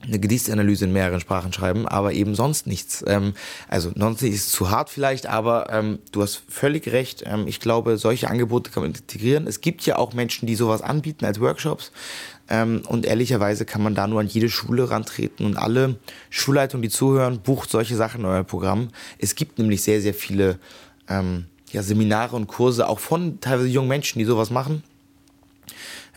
[0.00, 3.04] eine Gedichtsanalyse in mehreren Sprachen schreiben, aber eben sonst nichts.
[3.06, 3.34] Ähm,
[3.68, 7.24] also sonst ist zu hart vielleicht, aber ähm, du hast völlig recht.
[7.26, 9.46] Ähm, ich glaube, solche Angebote kann man integrieren.
[9.46, 11.90] Es gibt ja auch Menschen, die sowas anbieten als Workshops.
[12.48, 15.96] Ähm, und ehrlicherweise kann man da nur an jede Schule rantreten und alle
[16.30, 18.88] Schulleitungen, die zuhören, bucht solche Sachen in euer Programm.
[19.18, 20.58] Es gibt nämlich sehr, sehr viele
[21.08, 24.82] ähm, ja, Seminare und Kurse, auch von teilweise jungen Menschen, die sowas machen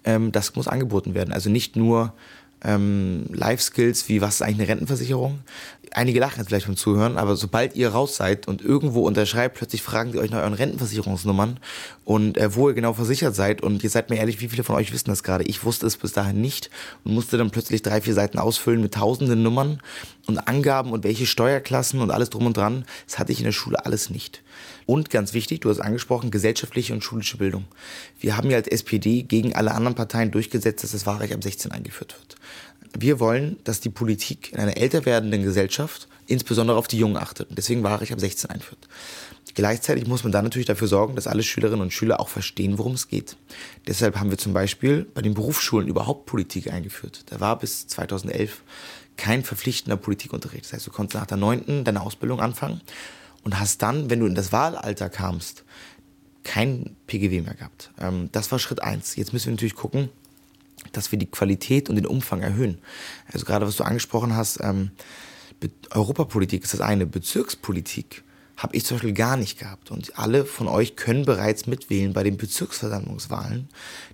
[0.03, 1.33] Ähm, das muss angeboten werden.
[1.33, 2.13] Also nicht nur
[2.63, 5.39] ähm, Life-Skills wie was ist eigentlich eine Rentenversicherung.
[5.93, 9.81] Einige lachen jetzt vielleicht beim Zuhören, aber sobald ihr raus seid und irgendwo unterschreibt, plötzlich
[9.81, 11.59] fragen die euch nach euren Rentenversicherungsnummern
[12.05, 13.61] und äh, wo ihr genau versichert seid.
[13.61, 15.43] Und ihr seid mir ehrlich, wie viele von euch wissen das gerade?
[15.43, 16.69] Ich wusste es bis dahin nicht
[17.03, 19.81] und musste dann plötzlich drei, vier Seiten ausfüllen mit tausenden Nummern
[20.27, 22.85] und Angaben und welche Steuerklassen und alles drum und dran.
[23.05, 24.43] Das hatte ich in der Schule alles nicht.
[24.85, 27.65] Und ganz wichtig, du hast angesprochen, gesellschaftliche und schulische Bildung.
[28.19, 31.71] Wir haben ja als SPD gegen alle anderen Parteien durchgesetzt, dass das Wahlrecht ab 16
[31.71, 32.35] eingeführt wird.
[32.97, 37.49] Wir wollen, dass die Politik in einer älter werdenden Gesellschaft insbesondere auf die Jungen achtet
[37.49, 38.87] und deswegen Wahlrecht ab 16 einführt.
[39.53, 42.93] Gleichzeitig muss man dann natürlich dafür sorgen, dass alle Schülerinnen und Schüler auch verstehen, worum
[42.93, 43.35] es geht.
[43.87, 47.23] Deshalb haben wir zum Beispiel bei den Berufsschulen überhaupt Politik eingeführt.
[47.27, 48.61] Da war bis 2011
[49.17, 50.65] kein verpflichtender Politikunterricht.
[50.65, 52.81] Das heißt, du konntest nach der neunten deine Ausbildung anfangen
[53.43, 55.63] und hast dann, wenn du in das Wahlalter kamst,
[56.43, 57.91] kein PGW mehr gehabt.
[57.99, 59.15] Ähm, das war Schritt eins.
[59.15, 60.09] Jetzt müssen wir natürlich gucken,
[60.91, 62.79] dass wir die Qualität und den Umfang erhöhen.
[63.31, 64.91] Also gerade was du angesprochen hast, ähm,
[65.91, 68.23] Europapolitik ist das eine, Bezirkspolitik
[68.57, 69.89] habe ich zum Beispiel gar nicht gehabt.
[69.89, 73.67] Und alle von euch können bereits mitwählen bei den Bezirksversammlungswahlen.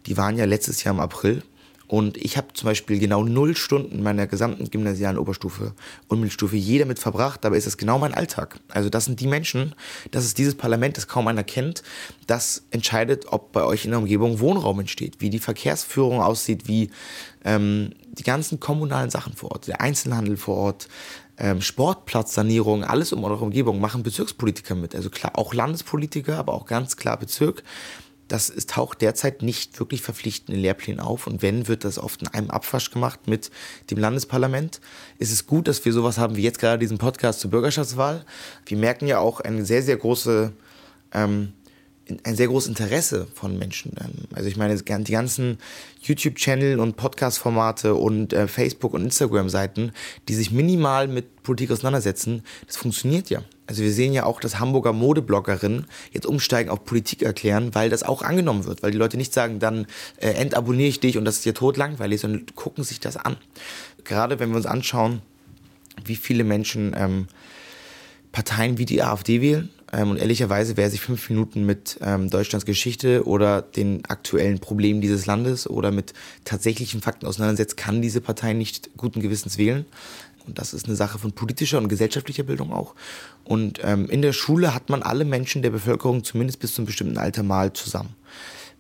[0.06, 1.44] Die waren ja letztes Jahr im April.
[1.88, 5.73] Und ich habe zum Beispiel genau null Stunden meiner gesamten gymnasialen Oberstufe
[6.08, 7.45] und Mittelstufe jeder mit verbracht.
[7.45, 8.60] Dabei ist das genau mein Alltag.
[8.69, 9.73] Also das sind die Menschen,
[10.12, 11.84] das ist dieses Parlament, das kaum einer kennt.
[12.28, 16.91] Das entscheidet, ob bei euch in der Umgebung Wohnraum entsteht, wie die Verkehrsführung aussieht, wie
[17.45, 20.89] ähm, die ganzen kommunalen Sachen vor Ort, der Einzelhandel vor Ort,
[21.38, 24.95] ähm, Sportplatzsanierung, alles um eure Umgebung machen Bezirkspolitiker mit.
[24.95, 27.63] Also klar, auch Landespolitiker, aber auch ganz klar Bezirk
[28.28, 31.28] das ist, taucht derzeit nicht wirklich verpflichtend in Lehrplänen auf.
[31.28, 33.52] Und wenn, wird das oft in einem Abwasch gemacht mit
[33.90, 34.82] dem Landesparlament.
[35.20, 38.26] Es ist gut, dass wir sowas haben wie jetzt gerade diesen Podcast zur Bürgerschaftswahl.
[38.66, 40.52] Wir merken ja auch eine sehr, sehr große,
[41.13, 41.54] ähm,
[42.24, 43.94] ein sehr großes Interesse von Menschen.
[44.00, 45.58] Ähm, also ich meine, die ganzen
[46.02, 49.92] YouTube-Channel und Podcast-Formate und äh, Facebook- und Instagram-Seiten,
[50.28, 53.42] die sich minimal mit Politik auseinandersetzen, das funktioniert ja.
[53.67, 58.03] Also wir sehen ja auch, dass Hamburger Modebloggerinnen jetzt umsteigen auf Politik erklären, weil das
[58.03, 61.36] auch angenommen wird, weil die Leute nicht sagen, dann äh, entabonniere ich dich und das
[61.36, 63.38] ist dir tot langweilig, sondern gucken sich das an.
[64.03, 65.21] Gerade wenn wir uns anschauen,
[66.06, 67.27] wie viele Menschen ähm,
[68.32, 72.65] Parteien wie die AfD wählen, ähm, und ehrlicherweise, wer sich fünf Minuten mit ähm, Deutschlands
[72.65, 78.53] Geschichte oder den aktuellen Problemen dieses Landes oder mit tatsächlichen Fakten auseinandersetzt, kann diese Partei
[78.53, 79.86] nicht guten Gewissens wählen.
[80.47, 82.95] Und das ist eine Sache von politischer und gesellschaftlicher Bildung auch.
[83.43, 86.88] Und ähm, in der Schule hat man alle Menschen der Bevölkerung zumindest bis zu einem
[86.88, 88.15] bestimmten Alter mal zusammen.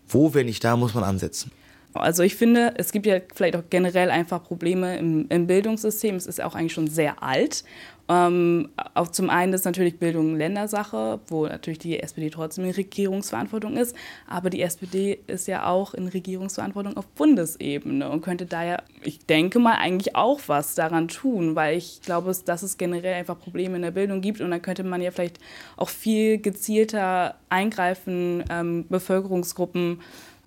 [0.07, 1.51] Wo, wenn nicht da, muss man ansetzen?
[1.97, 6.15] Also ich finde, es gibt ja vielleicht auch generell einfach Probleme im, im Bildungssystem.
[6.15, 7.63] Es ist auch eigentlich schon sehr alt.
[8.09, 13.75] Ähm, auch zum einen ist natürlich Bildung Ländersache, wo natürlich die SPD trotzdem in Regierungsverantwortung
[13.75, 13.95] ist.
[14.27, 19.25] Aber die SPD ist ja auch in Regierungsverantwortung auf Bundesebene und könnte da ja, ich
[19.25, 23.75] denke mal, eigentlich auch was daran tun, weil ich glaube, dass es generell einfach Probleme
[23.75, 25.39] in der Bildung gibt und dann könnte man ja vielleicht
[25.75, 29.99] auch viel gezielter eingreifen, ähm, Bevölkerungsgruppen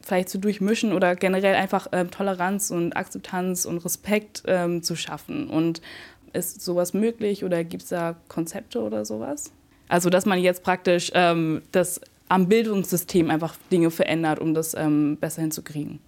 [0.02, 5.48] vielleicht zu durchmischen oder generell einfach ähm, Toleranz und Akzeptanz und Respekt ähm, zu schaffen.
[5.48, 5.80] Und
[6.32, 9.52] ist sowas möglich oder gibt es da Konzepte oder sowas?
[9.88, 15.16] Also, dass man jetzt praktisch ähm, das am Bildungssystem einfach Dinge verändert, um das ähm,
[15.20, 15.98] besser hinzukriegen.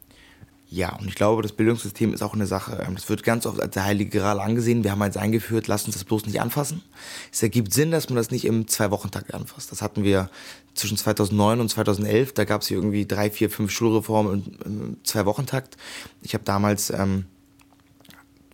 [0.73, 3.61] Ja, und ich glaube, das Bildungssystem ist auch eine Sache, ähm, das wird ganz oft
[3.61, 4.85] als der heilige Gral angesehen.
[4.85, 6.83] Wir haben jetzt eingeführt, lasst uns das bloß nicht anfassen.
[7.31, 9.71] Es ergibt Sinn, dass man das nicht im Zwei-Wochen-Tag anfasst.
[9.71, 10.31] Das hatten wir
[10.73, 12.33] zwischen 2009 und 2011.
[12.33, 15.77] Da gab es irgendwie drei, vier, fünf Schulreformen im Zwei-Wochen-Takt.
[16.23, 17.27] Ich habe damals ähm,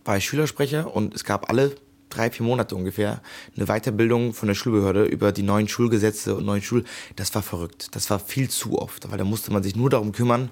[0.03, 1.73] war ich Schülersprecher und es gab alle
[2.09, 3.21] drei, vier Monate ungefähr
[3.55, 6.83] eine Weiterbildung von der Schulbehörde über die neuen Schulgesetze und neuen Schul.
[7.15, 7.87] Das war verrückt.
[7.95, 10.49] Das war viel zu oft, weil da musste man sich nur darum kümmern,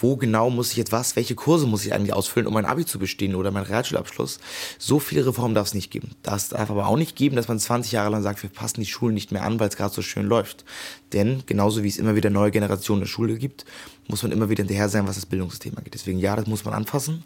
[0.00, 2.84] wo genau muss ich jetzt was, welche Kurse muss ich eigentlich ausfüllen, um mein Abi
[2.84, 4.40] zu bestehen oder meinen Realschulabschluss.
[4.78, 6.10] So viele Reformen darf es nicht geben.
[6.22, 8.86] Das darf aber auch nicht geben, dass man 20 Jahre lang sagt, wir passen die
[8.86, 10.64] Schulen nicht mehr an, weil es gerade so schön läuft.
[11.12, 13.64] Denn genauso wie es immer wieder neue Generationen der Schule gibt,
[14.08, 15.94] muss man immer wieder hinterher sein, was das Bildungssystem angeht.
[15.94, 17.24] Deswegen ja, das muss man anfassen.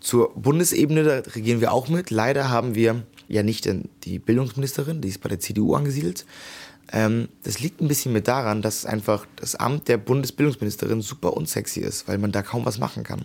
[0.00, 2.10] Zur Bundesebene, da regieren wir auch mit.
[2.10, 3.68] Leider haben wir ja nicht
[4.04, 6.26] die Bildungsministerin, die ist bei der CDU angesiedelt.
[6.92, 11.80] Ähm, das liegt ein bisschen mit daran, dass einfach das Amt der Bundesbildungsministerin super unsexy
[11.80, 13.24] ist, weil man da kaum was machen kann.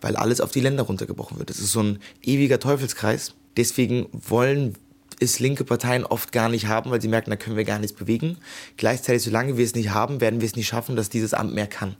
[0.00, 1.50] Weil alles auf die Länder runtergebrochen wird.
[1.50, 3.34] Das ist so ein ewiger Teufelskreis.
[3.56, 4.74] Deswegen wollen
[5.20, 7.96] es linke Parteien oft gar nicht haben, weil sie merken, da können wir gar nichts
[7.96, 8.38] bewegen.
[8.76, 11.66] Gleichzeitig, solange wir es nicht haben, werden wir es nicht schaffen, dass dieses Amt mehr
[11.66, 11.96] kann.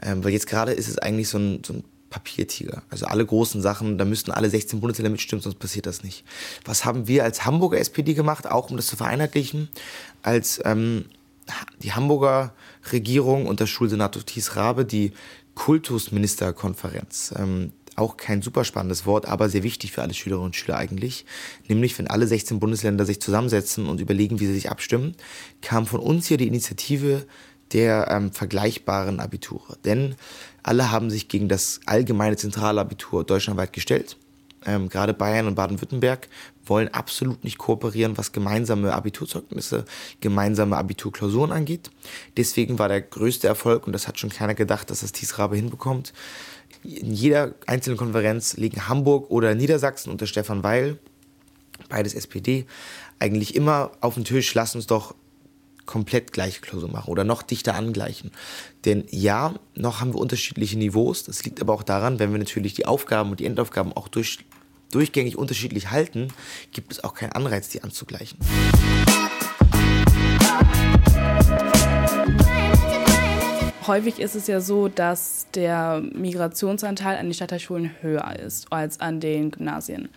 [0.00, 2.82] Ähm, weil jetzt gerade ist es eigentlich so ein, so ein Papiertiger.
[2.90, 6.24] Also alle großen Sachen, da müssten alle 16 Bundesländer mitstimmen, sonst passiert das nicht.
[6.66, 9.70] Was haben wir als Hamburger SPD gemacht, auch um das zu vereinheitlichen?
[10.22, 11.06] Als ähm,
[11.82, 12.52] die Hamburger
[12.92, 15.12] Regierung unter Schulsenator Thies Rabe die
[15.54, 17.34] Kultusministerkonferenz.
[17.36, 21.24] Ähm, auch kein super spannendes Wort, aber sehr wichtig für alle Schülerinnen und Schüler eigentlich.
[21.68, 25.14] Nämlich, wenn alle 16 Bundesländer sich zusammensetzen und überlegen, wie sie sich abstimmen,
[25.62, 27.26] kam von uns hier die Initiative
[27.72, 29.76] der ähm, vergleichbaren Abiture.
[29.84, 30.14] Denn
[30.62, 34.16] alle haben sich gegen das allgemeine Zentralabitur deutschlandweit gestellt.
[34.64, 36.28] Ähm, gerade Bayern und Baden-Württemberg
[36.64, 39.84] wollen absolut nicht kooperieren, was gemeinsame Abiturzeugnisse,
[40.20, 41.90] gemeinsame Abiturklausuren angeht.
[42.36, 46.12] Deswegen war der größte Erfolg, und das hat schon keiner gedacht, dass das Thiesrabe hinbekommt.
[46.84, 50.98] In jeder einzelnen Konferenz liegen Hamburg oder Niedersachsen unter Stefan Weil,
[51.88, 52.66] beides SPD,
[53.18, 55.14] eigentlich immer auf den Tisch, lass uns doch
[55.86, 58.30] komplett gleiche Klausur machen oder noch dichter angleichen.
[58.84, 61.24] Denn ja, noch haben wir unterschiedliche Niveaus.
[61.24, 64.38] Das liegt aber auch daran, wenn wir natürlich die Aufgaben und die Endaufgaben auch durch,
[64.90, 66.28] durchgängig unterschiedlich halten,
[66.72, 68.38] gibt es auch keinen Anreiz, die anzugleichen.
[73.86, 79.18] Häufig ist es ja so, dass der Migrationsanteil an den Stadtteilschulen höher ist als an
[79.18, 80.08] den Gymnasien.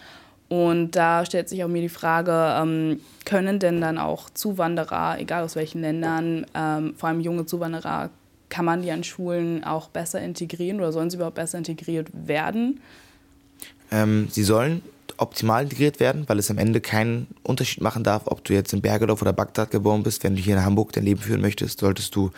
[0.47, 5.43] Und da stellt sich auch mir die Frage, ähm, können denn dann auch Zuwanderer, egal
[5.43, 8.12] aus welchen Ländern, ähm, vor allem junge Zuwanderer,
[8.49, 12.79] kann man die an Schulen auch besser integrieren oder sollen sie überhaupt besser integriert werden?
[13.91, 14.81] Ähm, sie sollen
[15.17, 18.82] optimal integriert werden, weil es am Ende keinen Unterschied machen darf, ob du jetzt in
[18.82, 20.23] Bergedorf oder Bagdad geboren bist.
[20.23, 22.32] Wenn du hier in Hamburg dein Leben führen möchtest, solltest du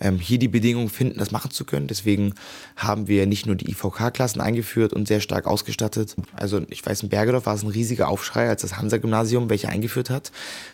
[0.00, 1.86] ähm, hier die Bedingungen finden, das machen zu können.
[1.86, 2.34] Deswegen
[2.76, 6.16] haben wir nicht nur die IVK-Klassen eingeführt und sehr stark ausgestattet.
[6.34, 10.10] Also ich weiß, in Bergedorf war es ein riesiger Aufschrei, als das Hansa-Gymnasium welche eingeführt
[10.10, 10.32] hat,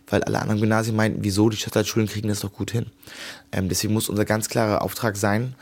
[0.09, 2.87] weil alle anderen Gymnasien meinten, wieso, die Stadtteilschulen kriegen das doch gut hin.
[3.53, 5.55] Ähm, deswegen muss unser ganz klarer Auftrag sein,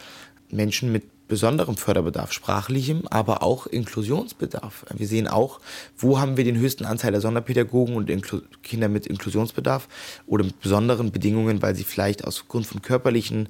[0.50, 4.86] Menschen mit besonderem Förderbedarf, sprachlichem, aber auch Inklusionsbedarf.
[4.94, 5.60] Wir sehen auch,
[5.96, 9.88] wo haben wir den höchsten Anteil der Sonderpädagogen und Inklu Kinder mit Inklusionsbedarf
[10.26, 13.48] oder mit besonderen Bedingungen, weil sie vielleicht aus Grund von körperlichen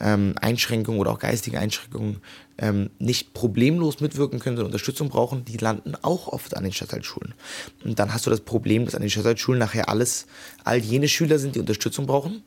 [0.00, 2.20] ähm, Einschränkungen oder auch geistigen Einschränkungen
[2.58, 7.34] ähm, nicht problemlos mitwirken können, sondern Unterstützung brauchen, die landen auch oft an den Stadtteilschulen.
[7.84, 10.26] Und dann hast du das Problem, dass an den Stadtteilschulen nachher alles,
[10.64, 12.42] all jene Schüler sind, die Unterstützung brauchen.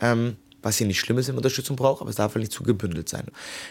[0.00, 0.36] Ähm,
[0.66, 2.64] was hier nicht schlimm ist, wenn man Unterstützung braucht, aber es darf halt nicht zu
[2.64, 3.24] gebündelt sein.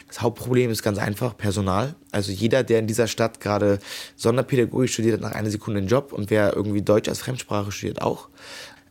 [0.08, 1.96] Das Hauptproblem ist ganz einfach Personal.
[2.12, 3.80] Also jeder, der in dieser Stadt gerade
[4.16, 8.02] Sonderpädagogik studiert, hat nach einer Sekunde einen Job und wer irgendwie Deutsch als Fremdsprache studiert,
[8.02, 8.30] auch.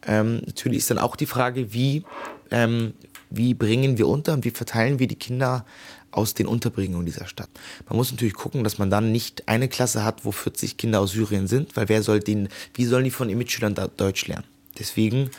[0.06, 2.04] Ähm, natürlich ist dann auch die Frage, wie,
[2.50, 2.92] ähm,
[3.30, 5.64] wie bringen wir unter und wie verteilen wir die Kinder
[6.10, 7.48] aus den Unterbringungen dieser Stadt.
[7.88, 11.12] Man muss natürlich gucken, dass man dann nicht eine Klasse hat, wo 40 Kinder aus
[11.12, 14.44] Syrien sind, weil wer soll den, wie sollen die von ihren Mitschülern Deutsch lernen?
[14.78, 15.30] Deswegen,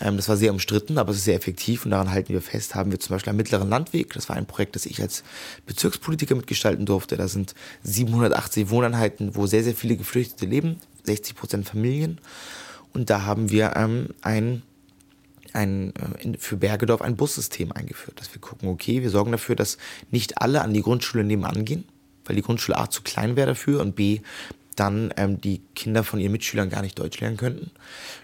[0.00, 2.74] ähm, das war sehr umstritten, aber es ist sehr effektiv und daran halten wir fest,
[2.74, 5.22] haben wir zum Beispiel am Mittleren Landweg, das war ein Projekt, das ich als
[5.66, 7.16] Bezirkspolitiker mitgestalten durfte.
[7.16, 12.18] Da sind 780 Wohneinheiten, wo sehr, sehr viele Geflüchtete leben, 60 Prozent Familien.
[12.92, 14.62] Und da haben wir ähm, ein
[15.52, 19.78] ein, äh, für Bergedorf ein Bussystem eingeführt, dass wir gucken, okay, wir sorgen dafür, dass
[20.10, 21.84] nicht alle an die Grundschule nebenan gehen,
[22.24, 24.20] weil die Grundschule A zu klein wäre dafür und B
[24.76, 27.70] dann ähm, die Kinder von ihren Mitschülern gar nicht Deutsch lernen könnten.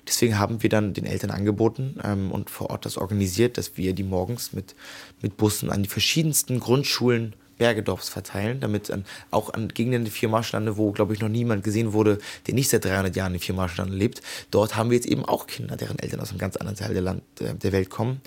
[0.06, 3.92] Deswegen haben wir dann den Eltern angeboten ähm, und vor Ort das organisiert, dass wir
[3.92, 4.74] die morgens mit,
[5.20, 10.76] mit Bussen an die verschiedensten Grundschulen Bergedorfs verteilen, damit an, auch an Gegenden der Viermarschlande,
[10.76, 14.20] wo, glaube ich, noch niemand gesehen wurde, der nicht seit 300 Jahren in Viermarschlande lebt,
[14.50, 17.02] dort haben wir jetzt eben auch Kinder, deren Eltern aus einem ganz anderen Teil der,
[17.02, 18.20] Land, der Welt kommen,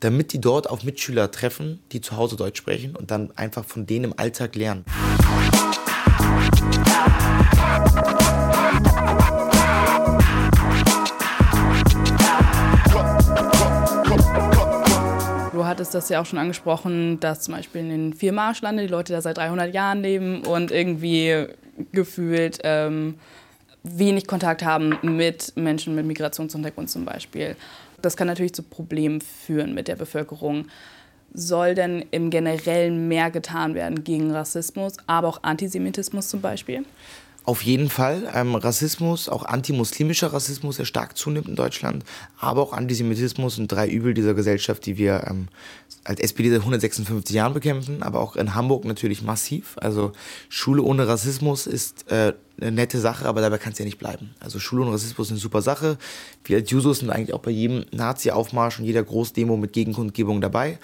[0.00, 3.86] damit die dort auf Mitschüler treffen, die zu Hause Deutsch sprechen und dann einfach von
[3.86, 4.84] denen im Alltag lernen.
[15.52, 18.88] Du hattest das ja auch schon angesprochen, dass zum Beispiel in den vier Marschlande die
[18.88, 21.46] Leute da seit 300 Jahren leben und irgendwie
[21.92, 23.14] gefühlt ähm,
[23.82, 27.56] wenig Kontakt haben mit Menschen mit Migrationshintergrund zum Beispiel.
[28.02, 30.66] Das kann natürlich zu Problemen führen mit der Bevölkerung.
[31.34, 36.84] Soll denn im Generellen mehr getan werden gegen Rassismus, aber auch Antisemitismus zum Beispiel?
[37.46, 38.30] Auf jeden Fall.
[38.32, 42.02] Ähm, Rassismus, auch antimuslimischer Rassismus, der stark zunimmt in Deutschland,
[42.38, 45.48] aber auch Antisemitismus sind drei Übel dieser Gesellschaft, die wir ähm,
[46.04, 49.76] als SPD seit 156 Jahren bekämpfen, aber auch in Hamburg natürlich massiv.
[49.76, 50.12] Also
[50.48, 54.30] Schule ohne Rassismus ist äh, eine nette Sache, aber dabei kann es ja nicht bleiben.
[54.40, 55.98] Also Schule ohne Rassismus ist eine super Sache.
[56.44, 60.78] Wir als Jusos sind eigentlich auch bei jedem Nazi-Aufmarsch und jeder Großdemo mit Gegenkundgebung dabei.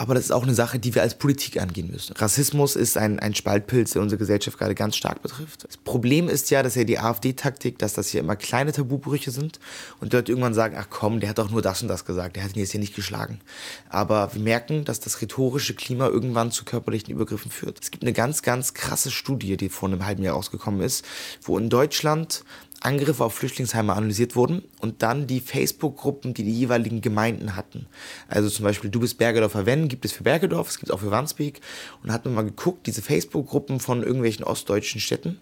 [0.00, 2.14] Aber das ist auch eine Sache, die wir als Politik angehen müssen.
[2.16, 5.64] Rassismus ist ein, ein Spaltpilz, der unsere Gesellschaft gerade ganz stark betrifft.
[5.66, 9.58] Das Problem ist ja, dass ja die AfD-Taktik, dass das hier immer kleine Tabubrüche sind
[9.98, 12.44] und dort irgendwann sagen, ach komm, der hat doch nur das und das gesagt, der
[12.44, 13.40] hat ihn jetzt hier nicht geschlagen.
[13.88, 17.80] Aber wir merken, dass das rhetorische Klima irgendwann zu körperlichen Übergriffen führt.
[17.82, 21.04] Es gibt eine ganz, ganz krasse Studie, die vor einem halben Jahr rausgekommen ist,
[21.42, 22.44] wo in Deutschland
[22.80, 27.86] Angriffe auf Flüchtlingsheime analysiert wurden und dann die Facebook-Gruppen, die die jeweiligen Gemeinden hatten.
[28.28, 31.00] Also zum Beispiel Du bist Bergedorfer Wenn, gibt es für Bergedorf, es gibt es auch
[31.00, 31.60] für Wandsbek.
[32.02, 35.40] Und hat man mal geguckt, diese Facebook-Gruppen von irgendwelchen ostdeutschen Städten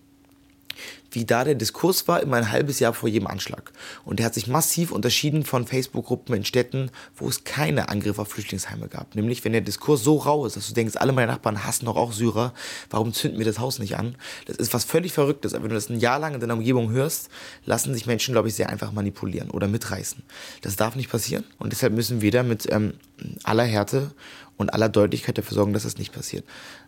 [1.10, 3.72] wie da der Diskurs war, immer ein halbes Jahr vor jedem Anschlag.
[4.04, 8.28] Und der hat sich massiv unterschieden von Facebook-Gruppen in Städten, wo es keine Angriffe auf
[8.28, 9.14] Flüchtlingsheime gab.
[9.14, 11.96] Nämlich, wenn der Diskurs so rau ist, dass du denkst, alle meine Nachbarn hassen doch
[11.96, 12.52] auch Syrer,
[12.90, 14.16] warum zünden wir das Haus nicht an?
[14.46, 15.54] Das ist was völlig Verrücktes.
[15.54, 17.30] Aber wenn du das ein Jahr lang in deiner Umgebung hörst,
[17.64, 20.22] lassen sich Menschen, glaube ich, sehr einfach manipulieren oder mitreißen.
[20.60, 21.44] Das darf nicht passieren.
[21.58, 22.94] Und deshalb müssen wir da mit ähm,
[23.42, 24.12] aller Härte
[24.56, 26.44] und aller Deutlichkeit dafür sorgen, dass das nicht passiert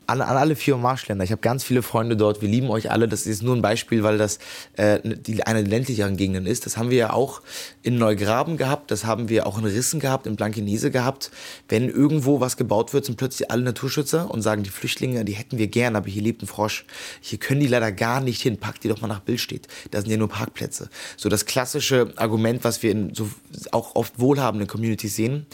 [0.08, 1.22] an, an alle vier Marschländer.
[1.22, 2.40] Ich habe ganz viele Freunde dort.
[2.40, 3.08] Wir lieben euch alle.
[3.08, 4.38] Das ist nur ein Beispiel, weil das
[4.76, 6.64] äh, die, eine der ländlicheren Gegenden ist.
[6.64, 7.42] Das haben wir ja auch
[7.82, 8.90] in Neugraben gehabt.
[8.90, 11.30] Das haben wir auch in Rissen gehabt, in Blankenese gehabt.
[11.68, 15.58] Wenn irgendwo was gebaut wird, sind plötzlich alle Naturschützer und sagen, die Flüchtlinge, die hätten
[15.58, 16.86] wir gern, aber hier lebt ein Frosch.
[17.20, 18.56] Hier können die leider gar nicht hin.
[18.56, 19.68] Packt die doch mal nach Bild steht.
[19.90, 20.88] Da sind ja nur Parkplätze.
[21.18, 23.28] So das klassische Argument, was wir in so
[23.72, 25.44] auch oft wohlhabenden Communities sehen.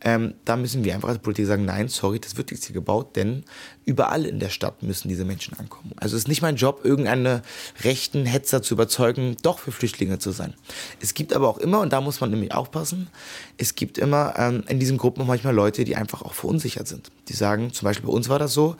[0.00, 3.16] Ähm, da müssen wir einfach als Politik sagen, nein, sorry, das wird jetzt hier gebaut,
[3.16, 3.44] denn
[3.84, 5.92] überall in der Stadt müssen diese Menschen ankommen.
[5.96, 7.42] Also es ist nicht mein Job, irgendeine
[7.82, 10.54] rechten Hetzer zu überzeugen, doch für Flüchtlinge zu sein.
[11.00, 13.08] Es gibt aber auch immer, und da muss man nämlich aufpassen,
[13.56, 17.10] es gibt immer ähm, in diesen Gruppen manchmal Leute, die einfach auch verunsichert sind.
[17.28, 18.76] Die sagen, zum Beispiel bei uns war das so,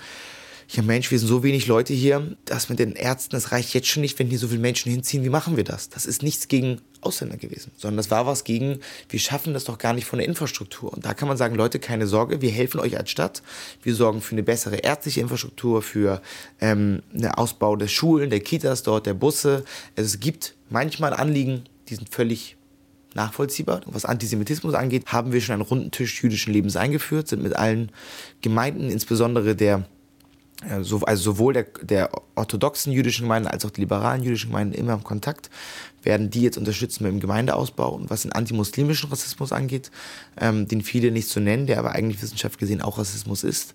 [0.69, 3.89] ja Mensch, wir sind so wenig Leute hier, das mit den Ärzten, das reicht jetzt
[3.89, 5.89] schon nicht, wenn hier so viele Menschen hinziehen, wie machen wir das?
[5.89, 9.79] Das ist nichts gegen Ausländer gewesen, sondern das war was gegen, wir schaffen das doch
[9.79, 10.93] gar nicht von der Infrastruktur.
[10.93, 13.43] Und da kann man sagen, Leute, keine Sorge, wir helfen euch als Stadt,
[13.83, 16.21] wir sorgen für eine bessere ärztliche Infrastruktur, für
[16.61, 19.65] ähm, einen Ausbau der Schulen, der Kitas dort, der Busse.
[19.97, 22.57] Also es gibt manchmal Anliegen, die sind völlig
[23.15, 23.81] nachvollziehbar.
[23.87, 27.91] Was Antisemitismus angeht, haben wir schon einen runden Tisch jüdischen Lebens eingeführt, sind mit allen
[28.43, 29.89] Gemeinden, insbesondere der
[30.63, 35.05] also sowohl der, der orthodoxen jüdischen Gemeinden als auch die liberalen jüdischen Gemeinden immer im
[35.05, 35.51] Kontakt,
[36.03, 37.91] werden die jetzt unterstützen mit dem Gemeindeausbau.
[37.91, 39.91] Und was den antimuslimischen Rassismus angeht,
[40.41, 43.75] ähm, den viele nicht so nennen, der aber eigentlich wissenschaftlich gesehen auch Rassismus ist,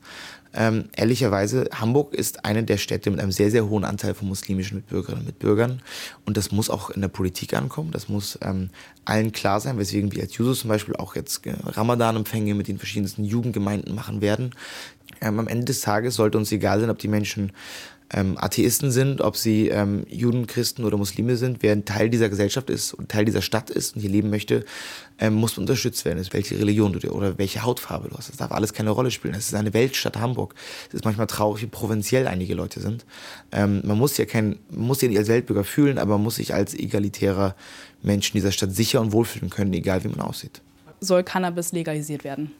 [0.56, 4.78] ähm, ehrlicherweise, Hamburg ist eine der Städte mit einem sehr, sehr hohen Anteil von muslimischen
[4.78, 5.82] Mitbürgerinnen und Mitbürgern.
[6.26, 7.92] Und das muss auch in der Politik ankommen.
[7.92, 8.70] Das muss ähm,
[9.04, 12.78] allen klar sein, weswegen wir als Jusos zum Beispiel auch jetzt äh, Ramadan-Empfänge mit den
[12.78, 14.52] verschiedensten Jugendgemeinden machen werden.
[15.24, 17.52] Ähm, am Ende des Tages sollte uns egal sein, ob die Menschen
[18.12, 22.30] ähm, Atheisten sind, ob sie ähm, Juden, Christen oder Muslime sind, wer ein Teil dieser
[22.30, 24.66] Gesellschaft ist und Teil dieser Stadt ist und hier leben möchte,
[25.20, 26.20] ähm, muss unterstützt werden.
[26.20, 28.30] Ist, welche Religion du dir oder welche Hautfarbe du hast.
[28.30, 29.34] Das darf alles keine Rolle spielen.
[29.34, 30.54] Es ist eine Weltstadt Hamburg.
[30.90, 33.06] Es ist manchmal traurig, wie provinziell einige Leute sind.
[33.52, 36.54] Ähm, man muss ja kein, muss ja nicht als Weltbürger fühlen, aber man muss sich
[36.54, 37.56] als egalitärer
[38.04, 40.62] Mensch in dieser Stadt sicher und wohlfühlen können, egal wie man aussieht.
[41.00, 42.52] Soll Cannabis legalisiert werden?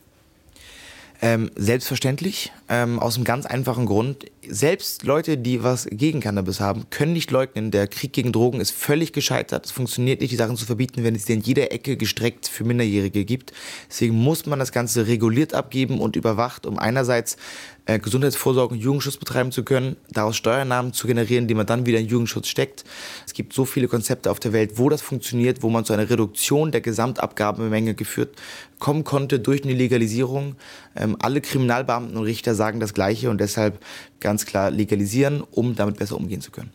[1.24, 4.26] Ähm, selbstverständlich, ähm, aus einem ganz einfachen Grund.
[4.50, 8.72] Selbst Leute, die was gegen Cannabis haben, können nicht leugnen, der Krieg gegen Drogen ist
[8.72, 9.66] völlig gescheitert.
[9.66, 12.64] Es funktioniert nicht, die Sachen zu verbieten, wenn es die in jeder Ecke gestreckt für
[12.66, 13.54] Minderjährige gibt.
[13.90, 17.38] Deswegen muss man das Ganze reguliert abgeben und überwacht, um einerseits
[17.86, 22.00] äh, Gesundheitsvorsorge und Jugendschutz betreiben zu können, daraus Steuernahmen zu generieren, die man dann wieder
[22.00, 22.84] in Jugendschutz steckt.
[23.26, 26.10] Es gibt so viele Konzepte auf der Welt, wo das funktioniert, wo man zu einer
[26.10, 28.36] Reduktion der Gesamtabgabemenge geführt
[28.80, 30.56] kommen konnte durch eine Legalisierung.
[30.96, 33.80] Ähm, alle Kriminalbeamten und Richter sagen das Gleiche und deshalb
[34.20, 36.72] ganz klar legalisieren, um damit besser umgehen zu können.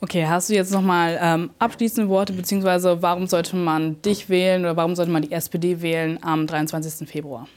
[0.00, 4.76] Okay, hast du jetzt nochmal ähm, abschließende Worte, beziehungsweise warum sollte man dich wählen oder
[4.76, 7.08] warum sollte man die SPD wählen am 23.
[7.08, 7.48] Februar?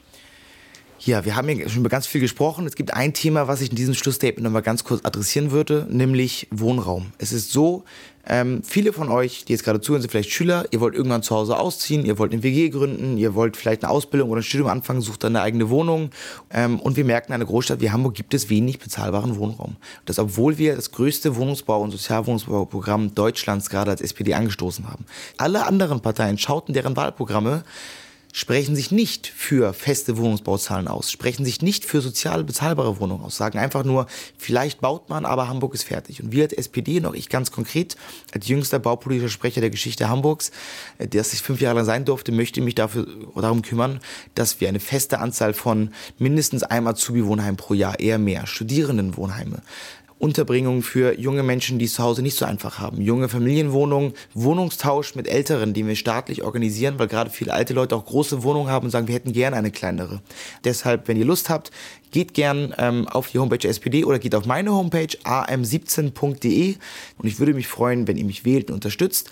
[1.02, 2.66] Ja, wir haben ja schon über ganz viel gesprochen.
[2.66, 6.48] Es gibt ein Thema, was ich in diesem Schlussstatement nochmal ganz kurz adressieren würde, nämlich
[6.52, 7.14] Wohnraum.
[7.18, 7.86] Es ist so,
[8.28, 11.34] ähm, viele von euch, die jetzt gerade zuhören, sind vielleicht Schüler, ihr wollt irgendwann zu
[11.34, 14.68] Hause ausziehen, ihr wollt eine WG gründen, ihr wollt vielleicht eine Ausbildung oder ein Studium
[14.68, 16.12] anfangen, sucht dann eine eigene Wohnung.
[16.52, 19.78] Ähm, und wir merken, in einer Großstadt wie Hamburg gibt es wenig bezahlbaren Wohnraum.
[20.06, 25.06] Das, obwohl wir das größte Wohnungsbau- und Sozialwohnungsbauprogramm Deutschlands gerade als SPD angestoßen haben.
[25.38, 27.64] Alle anderen Parteien schauten deren Wahlprogramme
[28.32, 33.38] sprechen sich nicht für feste Wohnungsbauzahlen aus, sprechen sich nicht für sozial bezahlbare Wohnungen aus,
[33.38, 34.06] sagen einfach nur,
[34.38, 36.22] vielleicht baut man, aber Hamburg ist fertig.
[36.22, 37.96] Und wir als SPD, noch ich ganz konkret,
[38.34, 40.52] als jüngster baupolitischer Sprecher der Geschichte Hamburgs,
[41.00, 44.00] äh, der ich fünf Jahre lang sein durfte, möchte mich dafür, darum kümmern,
[44.36, 49.62] dass wir eine feste Anzahl von mindestens einem Azubi-Wohnheim pro Jahr, eher mehr, Studierendenwohnheime,
[50.20, 53.01] Unterbringung für junge Menschen, die es zu Hause nicht so einfach haben.
[53.01, 58.05] Junge Familienwohnungen, Wohnungstausch mit Älteren, die wir staatlich organisieren, weil gerade viele alte Leute auch
[58.05, 60.22] große Wohnungen haben und sagen, wir hätten gerne eine kleinere.
[60.65, 61.72] Deshalb, wenn ihr Lust habt,
[62.11, 66.76] geht gern ähm, auf die Homepage der SPD oder geht auf meine Homepage am17.de
[67.17, 69.30] und ich würde mich freuen, wenn ihr mich wählt und unterstützt.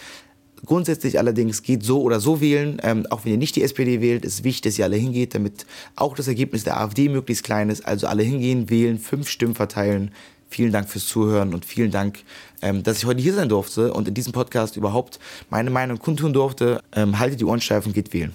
[0.65, 2.79] Grundsätzlich allerdings geht so oder so wählen.
[2.81, 5.65] Ähm, auch wenn ihr nicht die SPD wählt, ist wichtig, dass ihr alle hingeht, damit
[5.97, 7.85] auch das Ergebnis der AfD möglichst klein ist.
[7.85, 10.11] Also alle hingehen, wählen, fünf Stimmen verteilen
[10.49, 12.19] Vielen Dank fürs Zuhören und vielen Dank,
[12.61, 15.19] ähm, dass ich heute hier sein durfte und in diesem Podcast überhaupt
[15.49, 16.81] meine Meinung kundtun durfte.
[16.95, 18.33] Ähm, haltet die Ohren steif und geht wählen.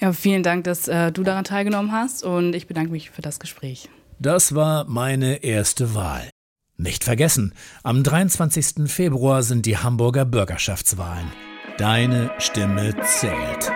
[0.00, 3.40] Ja, vielen Dank, dass äh, du daran teilgenommen hast und ich bedanke mich für das
[3.40, 3.88] Gespräch.
[4.18, 6.30] Das war meine erste Wahl.
[6.76, 8.88] Nicht vergessen, am 23.
[8.88, 11.26] Februar sind die Hamburger Bürgerschaftswahlen.
[11.76, 13.72] Deine Stimme zählt.